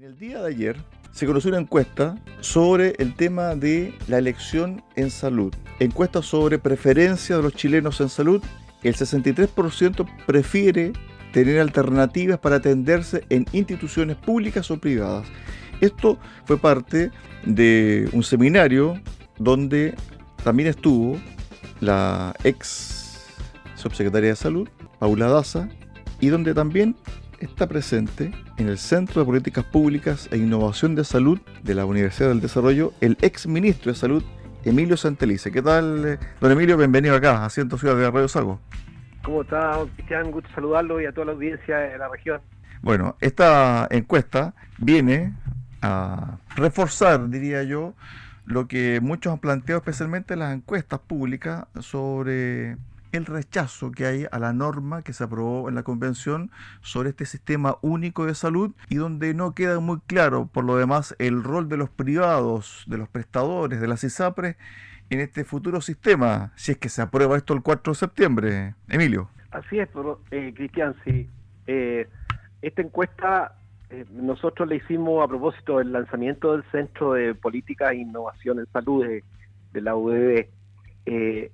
En 0.00 0.06
el 0.06 0.16
día 0.16 0.40
de 0.40 0.48
ayer 0.48 0.76
se 1.12 1.26
conoció 1.26 1.50
una 1.50 1.60
encuesta 1.60 2.16
sobre 2.40 2.94
el 2.96 3.14
tema 3.14 3.54
de 3.54 3.92
la 4.08 4.16
elección 4.16 4.82
en 4.96 5.10
salud. 5.10 5.54
Encuesta 5.78 6.22
sobre 6.22 6.58
preferencia 6.58 7.36
de 7.36 7.42
los 7.42 7.52
chilenos 7.52 8.00
en 8.00 8.08
salud. 8.08 8.42
El 8.82 8.94
63% 8.94 10.08
prefiere 10.24 10.94
tener 11.34 11.60
alternativas 11.60 12.38
para 12.38 12.56
atenderse 12.56 13.26
en 13.28 13.44
instituciones 13.52 14.16
públicas 14.16 14.70
o 14.70 14.78
privadas. 14.78 15.28
Esto 15.82 16.18
fue 16.46 16.56
parte 16.56 17.10
de 17.44 18.08
un 18.14 18.22
seminario 18.22 18.98
donde 19.38 19.94
también 20.42 20.70
estuvo 20.70 21.20
la 21.80 22.34
ex 22.42 23.26
subsecretaria 23.74 24.30
de 24.30 24.36
Salud, 24.36 24.66
Paula 24.98 25.28
Daza, 25.28 25.68
y 26.20 26.28
donde 26.28 26.54
también 26.54 26.96
está 27.40 27.66
presente 27.66 28.30
en 28.58 28.68
el 28.68 28.78
Centro 28.78 29.22
de 29.22 29.26
Políticas 29.26 29.64
Públicas 29.64 30.28
e 30.30 30.36
Innovación 30.36 30.94
de 30.94 31.04
Salud 31.04 31.40
de 31.62 31.74
la 31.74 31.86
Universidad 31.86 32.28
del 32.28 32.40
Desarrollo 32.40 32.92
el 33.00 33.16
ex 33.22 33.46
ministro 33.46 33.92
de 33.92 33.98
Salud, 33.98 34.22
Emilio 34.64 34.96
Santelice. 34.96 35.50
¿Qué 35.50 35.62
tal, 35.62 36.04
eh, 36.06 36.18
don 36.40 36.52
Emilio? 36.52 36.76
Bienvenido 36.76 37.14
acá, 37.16 37.44
a 37.44 37.50
Ciento 37.50 37.78
Ciudad 37.78 37.96
de 37.96 38.10
Radio 38.10 38.28
Sago. 38.28 38.60
¿Cómo 39.24 39.42
está, 39.42 39.78
Cristian? 39.96 40.30
Gusto 40.30 40.50
saludarlo 40.54 41.00
y 41.00 41.06
a 41.06 41.12
toda 41.12 41.26
la 41.26 41.32
audiencia 41.32 41.78
de 41.78 41.98
la 41.98 42.08
región. 42.08 42.40
Bueno, 42.82 43.16
esta 43.20 43.88
encuesta 43.90 44.54
viene 44.78 45.34
a 45.82 46.38
reforzar, 46.56 47.28
diría 47.28 47.62
yo, 47.62 47.94
lo 48.44 48.68
que 48.68 49.00
muchos 49.00 49.32
han 49.32 49.38
planteado, 49.38 49.78
especialmente 49.78 50.34
en 50.34 50.40
las 50.40 50.54
encuestas 50.54 51.00
públicas, 51.00 51.66
sobre 51.80 52.76
el 53.12 53.26
rechazo 53.26 53.90
que 53.90 54.06
hay 54.06 54.26
a 54.30 54.38
la 54.38 54.52
norma 54.52 55.02
que 55.02 55.12
se 55.12 55.24
aprobó 55.24 55.68
en 55.68 55.74
la 55.74 55.82
convención 55.82 56.50
sobre 56.80 57.10
este 57.10 57.26
sistema 57.26 57.76
único 57.82 58.26
de 58.26 58.34
salud 58.34 58.72
y 58.88 58.96
donde 58.96 59.34
no 59.34 59.54
queda 59.54 59.80
muy 59.80 60.00
claro, 60.06 60.46
por 60.46 60.64
lo 60.64 60.76
demás, 60.76 61.14
el 61.18 61.42
rol 61.42 61.68
de 61.68 61.76
los 61.76 61.90
privados, 61.90 62.84
de 62.86 62.98
los 62.98 63.08
prestadores, 63.08 63.80
de 63.80 63.88
las 63.88 64.04
ISAPRES 64.04 64.56
en 65.10 65.20
este 65.20 65.44
futuro 65.44 65.80
sistema, 65.80 66.52
si 66.54 66.72
es 66.72 66.78
que 66.78 66.88
se 66.88 67.02
aprueba 67.02 67.36
esto 67.36 67.52
el 67.54 67.62
4 67.62 67.92
de 67.92 67.98
septiembre. 67.98 68.74
Emilio. 68.88 69.28
Así 69.50 69.78
es, 69.78 69.88
eh, 70.30 70.52
Cristian, 70.54 70.94
sí. 71.04 71.28
Eh, 71.66 72.08
esta 72.62 72.82
encuesta 72.82 73.56
eh, 73.90 74.04
nosotros 74.12 74.68
le 74.68 74.76
hicimos 74.76 75.24
a 75.24 75.28
propósito 75.28 75.78
del 75.78 75.92
lanzamiento 75.92 76.52
del 76.52 76.62
Centro 76.70 77.14
de 77.14 77.34
Política 77.34 77.90
e 77.90 77.96
Innovación 77.96 78.60
en 78.60 78.66
Salud 78.66 79.04
de, 79.04 79.24
de 79.72 79.80
la 79.80 79.96
UDB. 79.96 80.46
Eh, 81.06 81.50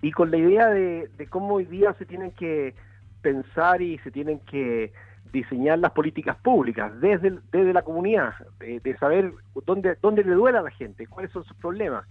y 0.00 0.12
con 0.12 0.30
la 0.30 0.36
idea 0.36 0.68
de, 0.68 1.08
cómo 1.28 1.54
hoy 1.54 1.64
día 1.64 1.92
se 1.94 2.06
tienen 2.06 2.30
que 2.32 2.74
pensar 3.20 3.82
y 3.82 3.98
se 3.98 4.10
tienen 4.10 4.38
que 4.40 4.92
diseñar 5.32 5.78
las 5.78 5.92
políticas 5.92 6.36
públicas 6.36 6.92
desde, 7.00 7.38
desde 7.52 7.72
la 7.72 7.82
comunidad, 7.82 8.34
de, 8.58 8.96
saber 8.98 9.32
dónde, 9.66 9.96
dónde 10.00 10.24
le 10.24 10.32
duele 10.32 10.58
a 10.58 10.62
la 10.62 10.70
gente, 10.70 11.06
cuáles 11.06 11.32
son 11.32 11.44
sus 11.44 11.56
problemas. 11.56 12.06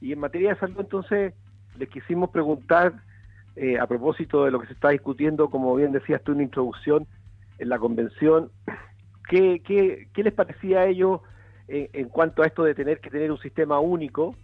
Y 0.00 0.12
en 0.12 0.20
materia 0.20 0.50
de 0.50 0.60
salud, 0.60 0.80
entonces, 0.80 1.34
les 1.78 1.88
quisimos 1.88 2.30
preguntar, 2.30 2.94
eh, 3.56 3.78
a 3.78 3.86
propósito 3.86 4.44
de 4.44 4.50
lo 4.50 4.60
que 4.60 4.66
se 4.66 4.72
está 4.72 4.90
discutiendo, 4.90 5.50
como 5.50 5.74
bien 5.74 5.92
decías 5.92 6.22
tú 6.22 6.32
en 6.32 6.38
la 6.38 6.44
introducción, 6.44 7.06
en 7.58 7.68
la 7.68 7.78
convención, 7.78 8.50
¿qué, 9.28 9.60
qué, 9.64 10.08
qué 10.12 10.22
les 10.22 10.32
parecía 10.32 10.80
a 10.80 10.86
ellos 10.86 11.20
en, 11.68 11.88
en, 11.92 12.08
cuanto 12.08 12.42
a 12.42 12.46
esto 12.46 12.64
de 12.64 12.74
tener 12.74 13.00
que 13.00 13.10
tener 13.10 13.30
un 13.30 13.38
sistema 13.38 13.78
único 13.80 14.34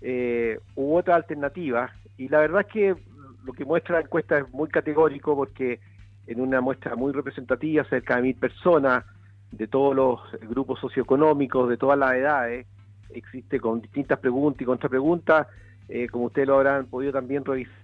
eh, 0.00 0.58
u 0.76 0.96
otra 0.96 1.16
alternativa 1.16 1.90
y 2.16 2.28
la 2.28 2.40
verdad 2.40 2.62
es 2.66 2.72
que 2.72 2.96
lo 3.44 3.52
que 3.52 3.64
muestra 3.64 3.96
la 3.96 4.02
encuesta 4.02 4.38
es 4.38 4.50
muy 4.52 4.68
categórico 4.68 5.36
porque 5.36 5.80
en 6.26 6.40
una 6.40 6.60
muestra 6.60 6.96
muy 6.96 7.12
representativa, 7.12 7.84
cerca 7.84 8.16
de 8.16 8.22
mil 8.22 8.34
personas, 8.36 9.04
de 9.52 9.66
todos 9.68 9.94
los 9.94 10.20
grupos 10.48 10.80
socioeconómicos, 10.80 11.68
de 11.68 11.76
todas 11.76 11.98
las 11.98 12.14
edades, 12.14 12.66
existe 13.10 13.60
con 13.60 13.80
distintas 13.80 14.18
preguntas 14.18 14.62
y 14.62 14.64
contrapreguntas, 14.64 15.46
eh, 15.88 16.08
como 16.08 16.24
ustedes 16.26 16.48
lo 16.48 16.56
habrán 16.56 16.86
podido 16.86 17.12
también 17.12 17.44
revisar, 17.44 17.74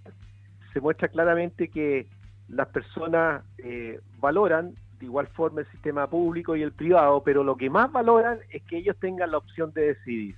se 0.73 0.80
muestra 0.80 1.08
claramente 1.08 1.69
que 1.69 2.07
las 2.48 2.69
personas 2.69 3.45
eh, 3.58 4.01
valoran 4.19 4.74
de 4.98 5.07
igual 5.07 5.27
forma 5.29 5.61
el 5.61 5.67
sistema 5.69 6.08
público 6.08 6.57
y 6.57 6.63
el 6.63 6.73
privado, 6.73 7.23
pero 7.23 7.42
lo 7.42 7.57
que 7.57 7.70
más 7.70 7.90
valoran 7.90 8.39
es 8.51 8.63
que 8.64 8.79
ellos 8.79 8.96
tengan 9.01 9.30
la 9.30 9.39
opción 9.39 9.73
de 9.73 9.95
decidir. 9.95 10.36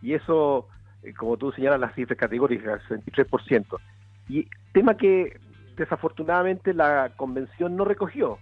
Y 0.00 0.14
eso 0.14 0.66
como 1.16 1.36
tú 1.36 1.52
señalas, 1.52 1.80
las 1.80 1.94
cifras 1.94 2.18
categóricas, 2.18 2.82
63%. 2.88 3.78
Y 4.28 4.48
tema 4.72 4.96
que 4.96 5.38
desafortunadamente 5.76 6.74
la 6.74 7.12
convención 7.16 7.76
no 7.76 7.84
recogió. 7.84 8.38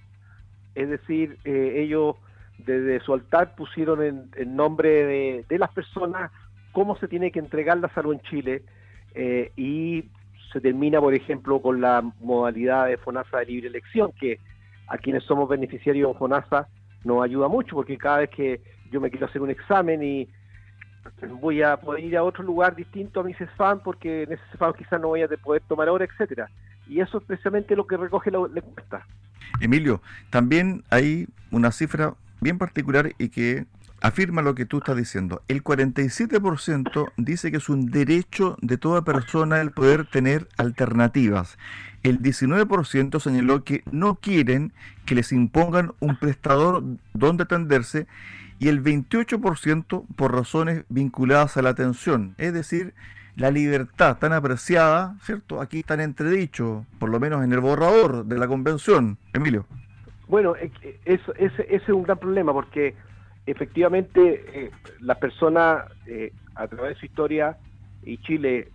Es 0.75 0.88
decir, 0.88 1.38
eh, 1.44 1.75
ellos 1.78 2.16
desde 2.59 3.00
su 3.00 3.15
altar 3.15 3.54
pusieron 3.54 4.03
en, 4.03 4.56
nombre 4.56 5.44
de, 5.48 5.59
las 5.59 5.71
personas 5.71 6.31
cómo 6.72 6.97
se 6.97 7.09
tiene 7.09 7.32
que 7.32 7.38
entregar 7.38 7.78
la 7.78 7.88
salud 7.94 8.12
en 8.12 8.21
Chile 8.21 8.62
eh, 9.15 9.53
y 9.56 10.04
se 10.53 10.60
termina, 10.60 11.00
por 11.00 11.15
ejemplo, 11.15 11.60
con 11.60 11.81
la 11.81 12.03
modalidad 12.21 12.87
de 12.87 12.98
FONASA 12.98 13.38
de 13.38 13.47
libre 13.47 13.69
elección, 13.69 14.12
que 14.12 14.38
a 14.88 14.98
quienes 14.98 15.25
somos 15.25 15.48
beneficiarios 15.48 16.12
de 16.12 16.19
FONASA 16.19 16.69
nos 17.04 17.22
ayuda 17.22 17.48
mucho, 17.48 17.77
porque 17.77 17.97
cada 17.97 18.19
vez 18.19 18.31
que 18.31 18.60
yo 18.91 19.00
me 19.00 19.10
quiero 19.10 19.27
hacer 19.27 19.41
un 19.41 19.50
examen 19.50 20.03
y 20.03 20.28
voy 21.41 21.62
a 21.62 21.77
poder 21.77 22.05
ir 22.05 22.16
a 22.16 22.22
otro 22.22 22.43
lugar 22.44 22.75
distinto 22.75 23.21
a 23.21 23.25
mi 23.25 23.34
CESFAM 23.34 23.81
porque 23.81 24.25
en 24.25 24.33
ese 24.33 24.43
CESFAM 24.53 24.75
quizás 24.75 25.00
no 25.00 25.09
voy 25.09 25.22
a 25.22 25.28
poder 25.28 25.62
tomar 25.69 25.88
ahora, 25.88 26.05
etcétera. 26.05 26.50
Y 26.88 27.00
eso 27.00 27.19
es 27.19 27.25
precisamente 27.25 27.77
lo 27.77 27.87
que 27.87 27.97
recoge 27.97 28.31
la, 28.31 28.38
encuesta. 28.55 29.06
Emilio, 29.60 30.00
también 30.31 30.84
hay 30.91 31.28
una 31.50 31.72
cifra 31.72 32.15
bien 32.41 32.59
particular 32.59 33.12
y 33.19 33.28
que 33.28 33.66
afirma 34.00 34.43
lo 34.43 34.55
que 34.55 34.66
tú 34.66 34.78
estás 34.78 34.97
diciendo. 34.97 35.43
El 35.49 35.62
47% 35.62 37.12
dice 37.16 37.50
que 37.50 37.59
es 37.59 37.69
un 37.69 37.91
derecho 37.91 38.56
de 38.60 38.78
toda 38.78 39.03
persona 39.03 39.60
el 39.60 39.71
poder 39.71 40.06
tener 40.06 40.49
alternativas. 40.56 41.59
El 42.03 42.21
19% 42.21 43.21
señaló 43.21 43.62
que 43.62 43.83
no 43.93 44.16
quieren 44.16 44.72
que 45.05 45.15
les 45.15 45.33
impongan 45.33 45.93
un 46.00 46.16
prestador 46.16 46.83
donde 47.12 47.44
atenderse 47.44 48.06
y 48.60 48.69
el 48.69 48.84
28% 48.84 50.04
por 50.15 50.34
razones 50.34 50.84
vinculadas 50.88 51.56
a 51.56 51.62
la 51.62 51.71
atención, 51.71 52.34
es 52.38 52.53
decir, 52.53 52.94
la 53.34 53.50
libertad 53.50 54.19
tan 54.19 54.34
apreciada, 54.34 55.16
¿cierto? 55.22 55.62
Aquí 55.62 55.82
tan 55.82 56.00
entredicho, 56.00 56.84
por 56.98 57.09
lo 57.09 57.19
menos 57.19 57.43
en 57.43 57.53
el 57.53 57.60
borrador 57.60 58.26
de 58.26 58.38
la 58.38 58.47
convención. 58.47 59.16
Emilio. 59.32 59.65
Bueno, 60.28 60.54
eso, 61.06 61.34
ese, 61.37 61.75
es 61.75 61.88
un 61.88 62.03
gran 62.03 62.19
problema 62.19 62.53
porque 62.53 62.94
efectivamente 63.47 64.44
eh, 64.53 64.71
las 65.00 65.16
personas 65.16 65.87
eh, 66.06 66.32
a 66.54 66.69
través 66.69 66.94
de 66.94 67.00
su 67.00 67.06
historia 67.06 67.56
y 68.03 68.19
Chile 68.19 68.69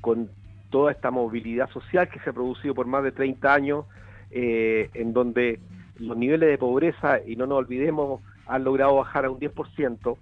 con 0.00 0.28
toda 0.70 0.90
esta 0.90 1.12
movilidad 1.12 1.70
social 1.70 2.08
que 2.08 2.18
se 2.20 2.30
ha 2.30 2.32
producido 2.32 2.74
por 2.74 2.86
más 2.86 3.04
de 3.04 3.12
30 3.12 3.54
años, 3.54 3.84
eh, 4.32 4.90
en 4.94 5.12
donde 5.12 5.60
los 5.98 6.16
niveles 6.16 6.48
de 6.48 6.58
pobreza, 6.58 7.20
y 7.24 7.36
no 7.36 7.46
nos 7.46 7.58
olvidemos, 7.58 8.20
han 8.48 8.64
logrado 8.64 8.96
bajar 8.96 9.26
a 9.26 9.30
un 9.30 9.38
10%, 9.38 10.16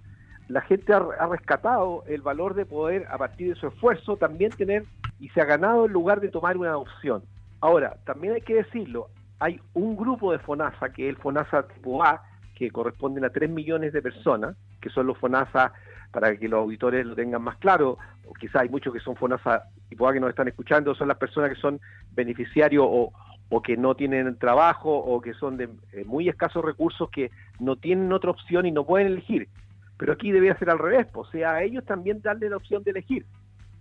la 0.49 0.61
gente 0.61 0.93
ha, 0.93 1.27
rescatado 1.27 2.03
el 2.07 2.21
valor 2.21 2.53
de 2.53 2.65
poder, 2.65 3.05
a 3.09 3.17
partir 3.17 3.49
de 3.49 3.59
su 3.59 3.67
esfuerzo, 3.67 4.15
también 4.17 4.51
tener 4.51 4.85
y 5.19 5.29
se 5.29 5.41
ha 5.41 5.45
ganado 5.45 5.85
el 5.85 5.91
lugar 5.91 6.21
de 6.21 6.29
tomar 6.29 6.57
una 6.57 6.77
opción. 6.77 7.23
Ahora, 7.59 7.97
también 8.05 8.35
hay 8.35 8.41
que 8.41 8.55
decirlo, 8.55 9.09
hay 9.39 9.59
un 9.73 9.97
grupo 9.97 10.31
de 10.31 10.39
FONASA, 10.39 10.89
que 10.89 11.09
es 11.09 11.09
el 11.09 11.21
FONASA 11.21 11.67
tipo 11.67 12.03
A, 12.03 12.23
que 12.55 12.71
corresponden 12.71 13.25
a 13.25 13.29
3 13.29 13.49
millones 13.49 13.91
de 13.93 14.01
personas, 14.01 14.55
que 14.79 14.89
son 14.89 15.07
los 15.07 15.17
FONASA, 15.17 15.73
para 16.11 16.35
que 16.37 16.47
los 16.47 16.59
auditores 16.59 17.05
lo 17.05 17.15
tengan 17.15 17.41
más 17.41 17.57
claro, 17.57 17.97
o 18.25 18.33
quizá 18.33 18.61
hay 18.61 18.69
muchos 18.69 18.93
que 18.93 18.99
son 18.99 19.15
FONASA 19.15 19.63
tipo 19.89 20.07
A 20.07 20.13
que 20.13 20.19
nos 20.19 20.29
están 20.29 20.47
escuchando, 20.47 20.95
son 20.95 21.09
las 21.09 21.17
personas 21.17 21.49
que 21.49 21.59
son 21.59 21.79
beneficiarios 22.13 22.85
o, 22.87 23.11
o 23.49 23.61
que 23.61 23.77
no 23.77 23.95
tienen 23.95 24.37
trabajo 24.37 24.95
o 24.95 25.21
que 25.21 25.33
son 25.33 25.57
de 25.57 25.69
eh, 25.93 26.03
muy 26.05 26.27
escasos 26.27 26.63
recursos 26.63 27.09
que 27.09 27.31
no 27.59 27.75
tienen 27.75 28.11
otra 28.11 28.31
opción 28.31 28.65
y 28.65 28.71
no 28.71 28.85
pueden 28.85 29.07
elegir. 29.07 29.47
Pero 29.97 30.13
aquí 30.13 30.31
debería 30.31 30.57
ser 30.57 30.69
al 30.69 30.79
revés, 30.79 31.07
o 31.13 31.25
sea, 31.25 31.53
a 31.53 31.63
ellos 31.63 31.83
también 31.85 32.21
darle 32.21 32.49
la 32.49 32.57
opción 32.57 32.83
de 32.83 32.91
elegir. 32.91 33.25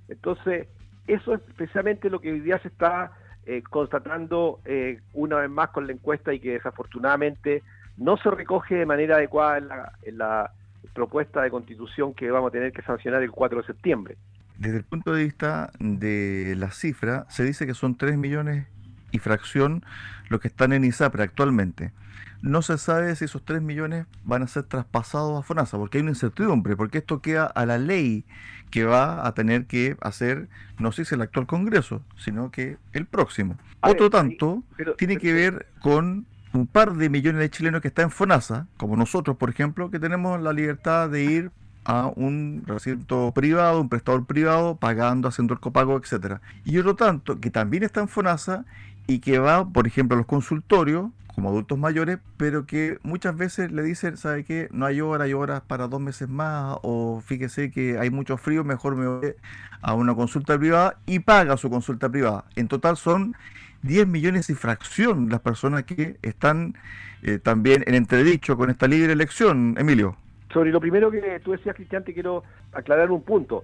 Entonces, 0.09 0.69
eso 1.07 1.35
es 1.35 1.41
precisamente 1.57 2.09
lo 2.11 2.21
que 2.21 2.33
hoy 2.33 2.41
día 2.41 2.59
se 2.61 2.69
está 2.69 3.13
eh, 3.45 3.63
constatando 3.69 4.61
eh, 4.65 5.01
una 5.13 5.37
vez 5.37 5.51
más 5.51 5.71
con 5.71 5.87
la 5.87 5.93
encuesta 5.93 6.33
y 6.33 6.41
que 6.41 6.53
desafortunadamente 6.53 7.63
no 7.97 8.17
se 8.17 8.31
recoge 8.31 8.77
de 8.77 8.87
manera 8.87 9.17
adecuada 9.17 9.59
en 9.59 9.69
la, 9.69 9.93
en 10.03 10.19
la 10.19 10.53
propuesta 10.95 11.43
de 11.43 11.51
constitución 11.51 12.15
que 12.15 12.31
vamos 12.31 12.49
a 12.49 12.53
tener 12.53 12.73
que 12.73 12.83
sancionar 12.83 13.23
el 13.23 13.31
4 13.31 13.61
de 13.61 13.67
septiembre. 13.67 14.17
Desde 14.59 14.79
el 14.79 14.85
punto 14.85 15.13
de 15.13 15.25
vista 15.25 15.71
de 15.79 16.55
la 16.57 16.71
cifra, 16.71 17.27
se 17.29 17.45
dice 17.45 17.67
que 17.67 17.75
son 17.75 17.97
3 17.97 18.17
millones 18.17 18.67
y 19.17 19.19
fracción 19.19 19.85
los 20.29 20.41
que 20.41 20.49
están 20.49 20.73
en 20.73 20.85
ISAPRE 20.85 21.23
actualmente. 21.23 21.93
No 22.43 22.63
se 22.63 22.79
sabe 22.79 23.17
si 23.17 23.25
esos 23.25 23.45
3 23.45 23.63
millones 23.63 24.07
van 24.25 24.43
a 24.43 24.47
ser 24.47 24.65
traspasados 24.65 25.39
a 25.39 25.43
FONASA, 25.43 25.79
porque 25.79 25.99
hay 25.99 26.03
una 26.03 26.13
incertidumbre, 26.13 26.77
porque 26.77 26.99
esto 26.99 27.21
queda 27.21 27.47
a 27.47 27.67
la 27.67 27.79
ley 27.79 28.25
que 28.71 28.85
va 28.85 29.27
a 29.27 29.33
tener 29.35 29.67
que 29.67 29.97
hacer, 30.01 30.49
no 30.79 30.93
sé 30.93 31.05
si 31.05 31.15
el 31.15 31.23
actual 31.23 31.47
Congreso, 31.47 32.03
sino 32.17 32.51
que 32.51 32.77
el 32.93 33.07
próximo. 33.07 33.57
Otro 33.81 34.11
tanto 34.11 34.63
tiene 34.99 35.17
que 35.17 35.33
ver 35.33 35.67
con 35.81 36.27
un 36.53 36.67
par 36.67 36.95
de 36.95 37.09
millones 37.09 37.41
de 37.41 37.51
chilenos 37.51 37.81
que 37.81 37.89
están 37.89 38.07
en 38.07 38.11
FONASA, 38.11 38.67
como 38.77 38.97
nosotros, 38.97 39.37
por 39.37 39.51
ejemplo, 39.51 39.91
que 39.91 39.99
tenemos 39.99 40.41
la 40.41 40.53
libertad 40.53 41.09
de 41.09 41.25
ir 41.25 41.51
a 41.85 42.11
un 42.15 42.65
recinto 42.67 43.33
privado, 43.33 43.81
un 43.81 43.89
prestador 43.89 44.27
privado, 44.27 44.77
pagando, 44.77 45.29
haciendo 45.29 45.55
el 45.55 45.61
copago, 45.61 45.97
etcétera. 45.97 46.41
Y 46.65 46.79
otro 46.79 46.97
tanto 46.97 47.41
que 47.41 47.51
también 47.51 47.85
está 47.85 48.01
en 48.01 48.09
FONASA 48.09 48.65
y 49.07 49.21
que 49.21 49.39
va, 49.39 49.69
por 49.69 49.87
ejemplo, 49.87 50.17
a 50.17 50.19
los 50.19 50.27
consultorios 50.27 51.11
como 51.37 51.51
adultos 51.51 51.79
mayores, 51.79 52.19
pero 52.39 52.65
que 52.65 52.99
muchas 53.03 53.37
veces 53.37 53.71
le 53.71 53.83
dicen, 53.83 54.17
¿sabe 54.17 54.43
qué? 54.43 54.69
No 54.73 54.87
hay 54.87 55.03
hora, 55.03 55.25
hay 55.25 55.35
horas 55.35 55.61
para 55.61 55.87
dos 55.87 56.01
meses 56.01 56.31
más, 56.31 56.79
o 56.83 57.21
fíjese 57.21 57.71
que 57.71 57.99
hay 57.99 58.09
mucho 58.09 58.39
frío, 58.39 58.65
mejor 58.65 58.97
me 58.97 59.07
voy 59.07 59.35
a 59.83 59.93
una 59.93 60.15
consulta 60.15 60.59
privada 60.59 60.97
y 61.05 61.19
paga 61.19 61.59
su 61.59 61.69
consulta 61.69 62.09
privada. 62.09 62.47
En 62.57 62.69
total 62.69 62.97
son 62.97 63.37
10 63.83 64.07
millones 64.07 64.49
y 64.49 64.55
fracción 64.55 65.29
las 65.29 65.41
personas 65.41 65.85
que 65.85 66.17
están 66.23 66.75
eh, 67.23 67.39
también 67.39 67.85
en 67.87 67.95
entredicho 67.95 68.57
con 68.57 68.71
esta 68.71 68.89
libre 68.89 69.13
elección, 69.13 69.75
Emilio. 69.79 70.17
Sobre 70.55 70.71
lo 70.71 70.81
primero 70.81 71.11
que 71.11 71.39
tú 71.45 71.53
decías, 71.53 71.77
Cristian, 71.77 72.03
te 72.03 72.15
quiero 72.15 72.45
aclarar 72.73 73.11
un 73.11 73.23
punto. 73.23 73.63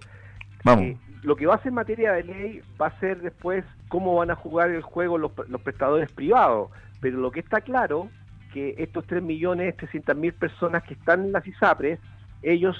Eh, 0.64 0.96
lo 1.22 1.36
que 1.36 1.46
va 1.46 1.54
a 1.54 1.62
ser 1.62 1.72
materia 1.72 2.12
de 2.12 2.24
ley 2.24 2.60
va 2.80 2.88
a 2.88 3.00
ser 3.00 3.20
después 3.20 3.64
cómo 3.88 4.16
van 4.16 4.30
a 4.30 4.36
jugar 4.36 4.70
el 4.70 4.82
juego 4.82 5.18
los, 5.18 5.32
prestadores 5.62 6.10
privados. 6.12 6.70
Pero 7.00 7.18
lo 7.18 7.30
que 7.30 7.40
está 7.40 7.60
claro 7.60 8.08
que 8.52 8.74
estos 8.78 9.06
3.300.000 9.06 10.32
personas 10.34 10.82
que 10.82 10.94
están 10.94 11.24
en 11.24 11.32
las 11.32 11.46
ISAPRES, 11.46 11.98
ellos 12.42 12.76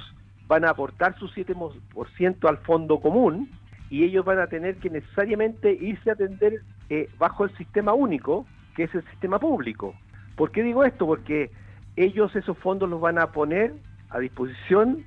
van 0.47 0.65
a 0.65 0.71
aportar 0.71 1.19
su 1.19 1.29
7% 1.29 2.49
al 2.49 2.59
fondo 2.59 3.01
común 3.01 3.51
y 3.89 4.05
ellos 4.05 4.25
van 4.25 4.39
a 4.39 4.47
tener 4.47 4.77
que 4.77 4.91
necesariamente 4.91 5.73
irse 5.73 6.11
a 6.11 6.15
atender 6.15 6.63
eh, 6.91 7.09
bajo 7.19 7.45
el 7.45 7.57
sistema 7.57 7.93
único, 7.93 8.47
que 8.75 8.85
es 8.85 8.95
el 8.95 9.05
sistema 9.11 9.39
público. 9.39 9.95
¿Por 10.37 10.51
qué 10.51 10.63
digo 10.63 10.85
esto? 10.85 11.07
Porque 11.07 11.51
ellos 11.97 12.35
esos 12.37 12.57
fondos 12.59 12.89
los 12.89 13.01
van 13.01 13.19
a 13.19 13.33
poner 13.33 13.75
a 14.11 14.19
disposición 14.19 15.05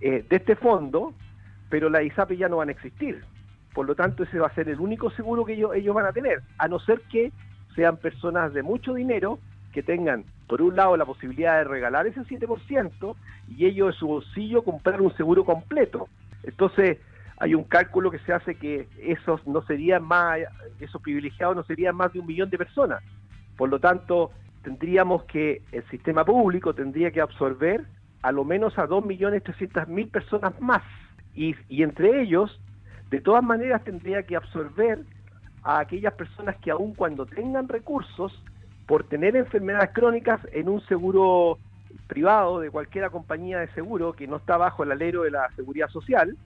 eh, 0.00 0.24
de 0.28 0.36
este 0.36 0.56
fondo, 0.56 1.14
pero 1.68 1.90
las 1.90 2.04
ISAPRES 2.04 2.38
ya 2.38 2.48
no 2.48 2.58
van 2.58 2.68
a 2.68 2.72
existir. 2.72 3.24
Por 3.74 3.86
lo 3.86 3.94
tanto, 3.94 4.22
ese 4.22 4.38
va 4.38 4.46
a 4.46 4.54
ser 4.54 4.68
el 4.68 4.80
único 4.80 5.10
seguro 5.10 5.44
que 5.44 5.54
ellos, 5.54 5.74
ellos 5.74 5.94
van 5.94 6.06
a 6.06 6.12
tener, 6.12 6.42
a 6.58 6.68
no 6.68 6.78
ser 6.78 7.02
que 7.10 7.32
sean 7.74 7.98
personas 7.98 8.52
de 8.54 8.62
mucho 8.62 8.94
dinero 8.94 9.38
que 9.72 9.82
tengan, 9.82 10.24
por 10.46 10.62
un 10.62 10.76
lado, 10.76 10.96
la 10.96 11.04
posibilidad 11.04 11.58
de 11.58 11.64
regalar 11.64 12.06
ese 12.06 12.20
7% 12.20 13.16
y 13.48 13.66
ellos 13.66 13.88
de 13.88 13.98
su 13.98 14.06
bolsillo 14.06 14.62
comprar 14.62 15.02
un 15.02 15.14
seguro 15.16 15.44
completo. 15.44 16.08
Entonces, 16.42 16.98
hay 17.38 17.54
un 17.54 17.64
cálculo 17.64 18.10
que 18.10 18.18
se 18.20 18.32
hace 18.32 18.54
que 18.54 18.88
esos 19.02 19.46
no 19.46 19.62
serían 19.62 20.04
más, 20.04 20.38
esos 20.80 21.02
privilegiados 21.02 21.56
no 21.56 21.64
serían 21.64 21.94
más 21.96 22.12
de 22.12 22.20
un 22.20 22.26
millón 22.26 22.48
de 22.48 22.58
personas. 22.58 23.02
Por 23.56 23.68
lo 23.68 23.78
tanto, 23.78 24.30
tendríamos 24.62 25.24
que, 25.24 25.62
el 25.72 25.84
sistema 25.90 26.24
público 26.24 26.74
tendría 26.74 27.10
que 27.10 27.20
absorber 27.20 27.84
a 28.22 28.32
lo 28.32 28.44
menos 28.44 28.78
a 28.78 28.86
2.300.000 28.88 30.10
personas 30.10 30.60
más. 30.60 30.82
Y, 31.36 31.54
y 31.68 31.82
entre 31.82 32.22
ellos, 32.22 32.60
de 33.10 33.20
todas 33.20 33.44
maneras, 33.44 33.84
tendría 33.84 34.24
que 34.24 34.34
absorber 34.34 35.00
a 35.62 35.80
aquellas 35.80 36.14
personas 36.14 36.56
que 36.56 36.70
aun 36.70 36.94
cuando 36.94 37.26
tengan 37.26 37.68
recursos, 37.68 38.32
por 38.86 39.04
tener 39.04 39.36
enfermedades 39.36 39.90
crónicas 39.92 40.40
en 40.52 40.68
un 40.68 40.80
seguro 40.86 41.58
privado 42.06 42.60
de 42.60 42.70
cualquier 42.70 43.10
compañía 43.10 43.58
de 43.58 43.68
seguro 43.68 44.12
que 44.12 44.26
no 44.26 44.36
está 44.36 44.56
bajo 44.56 44.84
el 44.84 44.92
alero 44.92 45.22
de 45.22 45.32
la 45.32 45.50
seguridad 45.56 45.88
social, 45.88 46.36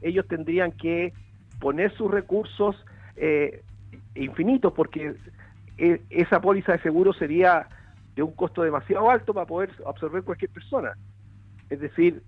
ellos 0.00 0.26
tendrían 0.28 0.72
que 0.72 1.12
poner 1.60 1.92
sus 1.96 2.10
recursos 2.10 2.76
eh, 3.16 3.62
infinitos 4.14 4.72
porque 4.72 5.16
e, 5.76 6.00
esa 6.10 6.40
póliza 6.40 6.72
de 6.72 6.78
seguro 6.80 7.12
sería 7.12 7.68
de 8.14 8.22
un 8.22 8.32
costo 8.32 8.62
demasiado 8.62 9.10
alto 9.10 9.34
para 9.34 9.46
poder 9.46 9.70
absorber 9.84 10.22
cualquier 10.22 10.50
persona. 10.52 10.92
Es 11.68 11.80
decir, 11.80 12.22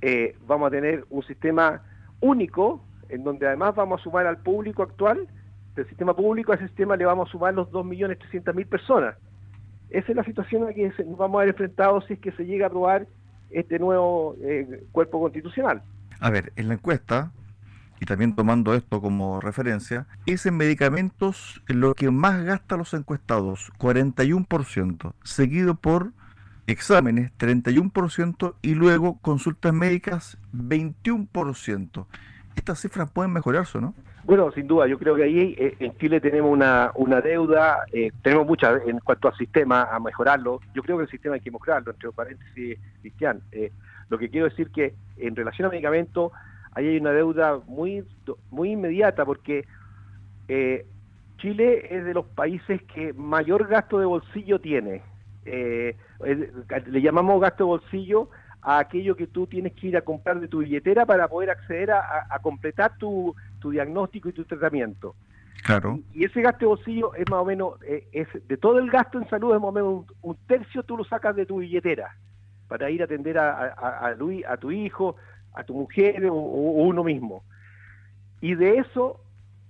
eh, 0.00 0.36
vamos 0.46 0.68
a 0.68 0.70
tener 0.70 1.04
un 1.10 1.22
sistema 1.22 1.82
único 2.20 2.84
en 3.08 3.24
donde 3.24 3.46
además 3.46 3.74
vamos 3.74 4.00
a 4.00 4.04
sumar 4.04 4.26
al 4.26 4.38
público 4.38 4.82
actual 4.82 5.28
del 5.74 5.88
sistema 5.88 6.14
público, 6.14 6.52
a 6.52 6.56
ese 6.56 6.66
sistema 6.68 6.96
le 6.96 7.04
vamos 7.04 7.28
a 7.28 7.32
sumar 7.32 7.54
los 7.54 7.68
2.300.000 7.70 8.66
personas. 8.66 9.16
Esa 9.90 10.12
es 10.12 10.16
la 10.16 10.24
situación 10.24 10.64
a 10.64 10.66
la 10.66 10.74
que 10.74 10.92
nos 11.04 11.16
vamos 11.16 11.40
a 11.40 11.44
ver 11.44 11.56
si 12.06 12.14
es 12.14 12.18
que 12.18 12.32
se 12.32 12.44
llega 12.44 12.66
a 12.66 12.68
aprobar 12.68 13.06
este 13.50 13.78
nuevo 13.78 14.36
eh, 14.42 14.84
cuerpo 14.92 15.20
constitucional. 15.20 15.82
A 16.18 16.30
ver, 16.30 16.52
en 16.56 16.68
la 16.68 16.74
encuesta, 16.74 17.30
y 18.00 18.06
también 18.06 18.34
tomando 18.34 18.74
esto 18.74 19.00
como 19.00 19.40
referencia, 19.40 20.06
es 20.26 20.46
en 20.46 20.56
medicamentos 20.56 21.62
lo 21.66 21.94
que 21.94 22.10
más 22.10 22.44
gasta 22.44 22.76
los 22.76 22.94
encuestados, 22.94 23.70
41%, 23.78 25.12
seguido 25.22 25.76
por 25.76 26.12
exámenes, 26.66 27.32
31%, 27.38 28.54
y 28.62 28.74
luego 28.74 29.18
consultas 29.20 29.72
médicas, 29.72 30.38
21%. 30.52 32.06
Estas 32.56 32.80
cifras 32.80 33.10
pueden 33.10 33.32
mejorarse, 33.32 33.80
¿no? 33.80 33.94
Bueno, 34.26 34.50
sin 34.50 34.66
duda, 34.66 34.88
yo 34.88 34.98
creo 34.98 35.14
que 35.14 35.22
ahí 35.22 35.54
eh, 35.56 35.76
en 35.78 35.96
Chile 35.98 36.20
tenemos 36.20 36.50
una, 36.50 36.90
una 36.96 37.20
deuda, 37.20 37.84
eh, 37.92 38.10
tenemos 38.22 38.44
muchas 38.44 38.82
en 38.84 38.98
cuanto 38.98 39.28
al 39.28 39.36
sistema, 39.36 39.82
a 39.84 40.00
mejorarlo. 40.00 40.60
Yo 40.74 40.82
creo 40.82 40.96
que 40.96 41.04
el 41.04 41.10
sistema 41.10 41.36
hay 41.36 41.40
que 41.40 41.52
mejorarlo, 41.52 41.92
entre 41.92 42.10
paréntesis, 42.10 42.76
Cristian. 43.02 43.40
Eh, 43.52 43.70
lo 44.08 44.18
que 44.18 44.28
quiero 44.28 44.48
decir 44.48 44.70
que 44.72 44.94
en 45.16 45.36
relación 45.36 45.66
a 45.66 45.70
medicamentos, 45.70 46.32
ahí 46.72 46.88
hay 46.88 46.96
una 46.96 47.12
deuda 47.12 47.60
muy, 47.68 48.02
muy 48.50 48.72
inmediata 48.72 49.24
porque 49.24 49.64
Chile 51.38 51.86
es 51.96 52.04
de 52.04 52.14
los 52.14 52.26
países 52.26 52.82
que 52.94 53.12
mayor 53.12 53.68
gasto 53.68 54.00
de 54.00 54.06
bolsillo 54.06 54.60
tiene. 54.60 55.02
Le 55.46 57.00
llamamos 57.00 57.40
gasto 57.40 57.64
de 57.64 57.68
bolsillo 57.68 58.30
a 58.62 58.80
aquello 58.80 59.16
que 59.16 59.28
tú 59.28 59.46
tienes 59.46 59.72
que 59.74 59.88
ir 59.88 59.96
a 59.96 60.02
comprar 60.02 60.40
de 60.40 60.48
tu 60.48 60.58
billetera 60.58 61.06
para 61.06 61.28
poder 61.28 61.50
acceder 61.50 61.92
a, 61.92 62.38
completar 62.42 62.96
tu, 62.98 63.34
diagnóstico 63.62 64.28
y 64.28 64.32
tu 64.32 64.44
tratamiento. 64.44 65.14
Claro. 65.64 65.98
Y, 66.12 66.24
ese 66.24 66.40
gasto 66.42 66.60
de 66.60 66.66
bolsillo 66.66 67.14
es 67.14 67.28
más 67.30 67.40
o 67.40 67.44
menos, 67.44 67.74
eh, 67.82 68.06
es 68.12 68.28
de 68.46 68.56
todo 68.56 68.78
el 68.78 68.90
gasto 68.90 69.18
en 69.18 69.28
salud, 69.28 69.54
es 69.54 69.60
más 69.60 69.70
o 69.70 69.72
menos 69.72 70.04
un, 70.22 70.36
tercio 70.46 70.82
tú 70.84 70.96
lo 70.96 71.04
sacas 71.04 71.34
de 71.34 71.46
tu 71.46 71.58
billetera 71.58 72.16
para 72.68 72.90
ir 72.90 73.02
a 73.02 73.04
atender 73.04 73.38
a, 73.38 73.74
a, 73.74 74.08
a 74.08 74.56
tu 74.56 74.70
hijo, 74.70 75.16
a 75.56 75.64
tu 75.64 75.74
mujer 75.74 76.24
o, 76.26 76.34
uno 76.34 77.02
mismo. 77.02 77.42
Y 78.40 78.54
de 78.54 78.78
eso, 78.78 79.20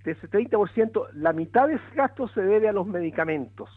de 0.03 0.11
ese 0.11 0.29
30%, 0.29 1.09
la 1.13 1.33
mitad 1.33 1.67
de 1.67 1.75
ese 1.75 1.95
gasto 1.95 2.27
se 2.29 2.41
debe 2.41 2.69
a 2.69 2.73
los 2.73 2.85
medicamentos. 2.85 3.69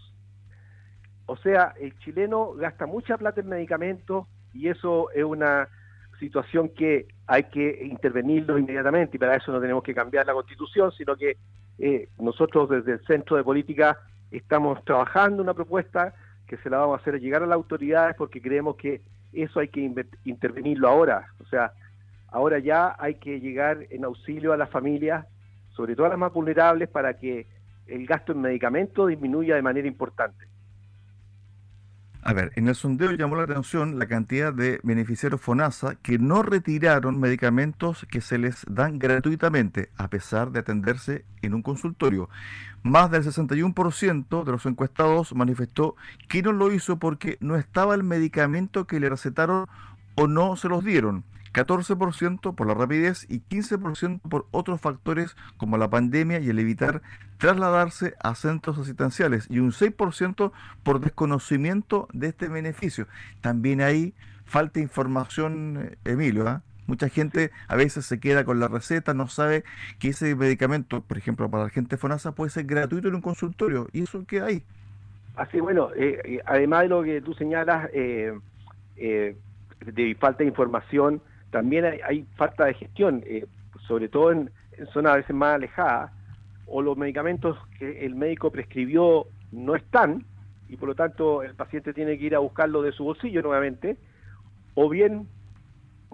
O 1.31 1.37
sea, 1.37 1.75
el 1.81 1.97
chileno 2.01 2.55
gasta 2.55 2.87
mucha 2.87 3.17
plata 3.17 3.41
en 3.41 3.49
medicamentos, 3.49 4.27
y 4.53 4.67
eso 4.67 5.13
es 5.13 5.23
una 5.23 5.69
situación 6.19 6.71
que 6.71 7.07
hay 7.29 7.45
que 7.45 7.85
intervenirlo 7.85 8.59
inmediatamente 8.59 9.17
y 9.17 9.21
para 9.21 9.37
eso 9.37 9.53
no 9.53 9.61
tenemos 9.61 9.85
que 9.85 9.95
cambiar 9.95 10.27
la 10.27 10.33
constitución, 10.33 10.91
sino 10.91 11.15
que 11.15 11.37
eh, 11.79 12.09
nosotros 12.19 12.69
desde 12.69 12.95
el 12.95 13.07
Centro 13.07 13.37
de 13.37 13.45
Política 13.45 13.97
estamos 14.33 14.85
trabajando 14.85 15.41
una 15.41 15.55
propuesta 15.55 16.15
que 16.49 16.57
se 16.57 16.69
la 16.69 16.79
vamos 16.79 16.99
a 16.99 17.01
hacer 17.01 17.21
llegar 17.21 17.45
a 17.45 17.47
las 17.47 17.55
autoridades 17.55 18.17
porque 18.17 18.43
creemos 18.43 18.75
que 18.75 19.01
eso 19.33 19.61
hay 19.61 19.69
que 19.69 19.89
intervenirlo 20.25 20.89
ahora, 20.89 21.29
o 21.39 21.47
sea, 21.47 21.73
ahora 22.27 22.59
ya 22.59 22.97
hay 22.99 23.15
que 23.15 23.39
llegar 23.39 23.87
en 23.91 24.05
auxilio 24.05 24.53
a 24.53 24.57
las 24.57 24.69
familias, 24.69 25.27
sobre 25.77 25.95
todo 25.95 26.07
a 26.07 26.09
las 26.09 26.19
más 26.19 26.33
vulnerables, 26.33 26.89
para 26.89 27.15
que 27.15 27.47
el 27.87 28.05
gasto 28.05 28.33
en 28.33 28.41
medicamentos 28.41 29.09
disminuya 29.09 29.55
de 29.55 29.63
manera 29.63 29.87
importante. 29.87 30.51
A 32.31 32.33
ver, 32.33 32.53
en 32.55 32.69
el 32.69 32.77
sondeo 32.77 33.11
llamó 33.11 33.35
la 33.35 33.43
atención 33.43 33.99
la 33.99 34.07
cantidad 34.07 34.55
de 34.55 34.79
beneficiarios 34.85 35.41
FONASA 35.41 35.97
que 35.97 36.17
no 36.21 36.45
retiraron 36.45 37.19
medicamentos 37.19 38.07
que 38.09 38.21
se 38.21 38.39
les 38.39 38.65
dan 38.69 39.01
gratuitamente, 39.01 39.91
a 39.97 40.07
pesar 40.07 40.53
de 40.53 40.61
atenderse 40.61 41.25
en 41.43 41.55
un 41.55 41.63
consultorio. 41.63 42.29
Más 42.85 43.11
del 43.11 43.25
61% 43.25 44.45
de 44.45 44.53
los 44.53 44.65
encuestados 44.65 45.35
manifestó 45.35 45.97
que 46.29 46.41
no 46.41 46.53
lo 46.53 46.73
hizo 46.73 47.01
porque 47.01 47.37
no 47.41 47.57
estaba 47.57 47.97
el 47.97 48.05
medicamento 48.05 48.87
que 48.87 49.01
le 49.01 49.09
recetaron 49.09 49.67
o 50.15 50.29
no 50.29 50.55
se 50.55 50.69
los 50.69 50.85
dieron. 50.85 51.25
14% 51.53 52.55
por 52.55 52.67
la 52.67 52.75
rapidez 52.75 53.27
y 53.29 53.41
15% 53.41 54.21
por 54.21 54.47
otros 54.51 54.81
factores 54.81 55.37
como 55.57 55.79
la 55.79 55.91
pandemia 55.91 56.39
y 56.41 56.49
el 56.49 56.59
evitar 56.59 57.03
trasladarse 57.39 58.15
a 58.23 58.35
centros 58.35 58.79
asistenciales 58.79 59.47
y 59.51 59.59
un 59.59 59.73
6% 59.73 60.53
por 60.83 61.01
desconocimiento 61.01 62.09
de 62.13 62.29
este 62.29 62.49
beneficio. 62.49 63.07
También 63.41 63.81
hay 63.81 64.15
falta 64.45 64.79
información, 64.81 65.91
eh, 65.91 65.97
Emilio. 66.05 66.47
¿ah? 66.47 66.63
Mucha 66.87 67.09
gente 67.09 67.51
a 67.67 67.77
veces 67.77 68.07
se 68.07 68.21
queda 68.21 68.45
con 68.45 68.61
la 68.61 68.69
receta, 68.69 69.15
no 69.15 69.27
sabe 69.27 69.65
que 69.99 70.09
ese 70.09 70.37
medicamento, 70.37 71.01
por 71.01 71.19
ejemplo, 71.19 71.51
para 71.51 71.65
la 71.65 71.71
gente 71.71 71.97
FONASA 71.97 72.33
puede 72.33 72.51
ser 72.51 72.65
gratuito 72.65 73.09
en 73.09 73.17
un 73.17 73.23
consultorio. 73.23 73.89
¿Y 73.93 74.03
eso 74.03 74.25
qué 74.27 74.41
hay? 74.41 74.63
Así, 75.37 75.59
bueno, 75.61 75.91
eh, 75.97 76.21
eh, 76.25 76.41
además 76.45 76.83
de 76.83 76.89
lo 76.89 77.03
que 77.03 77.21
tú 77.23 77.33
señalas, 77.35 77.91
de 77.93 79.35
falta 80.21 80.39
de 80.39 80.45
información, 80.45 81.23
también 81.51 81.85
hay, 81.85 82.25
falta 82.37 82.67
de 82.67 82.75
gestión, 82.75 83.23
eh, 83.27 83.47
sobre 83.87 84.09
todo 84.09 84.33
en, 84.33 84.51
zonas 84.93 85.13
a 85.13 85.17
veces 85.17 85.37
más 85.37 85.57
alejadas, 85.57 86.13
o 86.67 86.81
los 86.81 86.97
medicamentos 86.97 87.59
que 87.79 88.07
el 88.07 88.15
médico 88.15 88.51
prescribió 88.51 89.27
no 89.53 89.75
están 89.75 90.25
y 90.69 90.77
por 90.77 90.89
lo 90.89 90.95
tanto 90.95 91.43
el 91.43 91.55
paciente 91.55 91.93
tiene 91.93 92.17
que 92.17 92.27
ir 92.27 92.35
a 92.37 92.39
buscarlo 92.39 92.81
de 92.81 92.93
su 92.93 93.05
bolsillo 93.05 93.43
nuevamente, 93.43 93.97
o 94.75 94.89
bien 94.89 95.27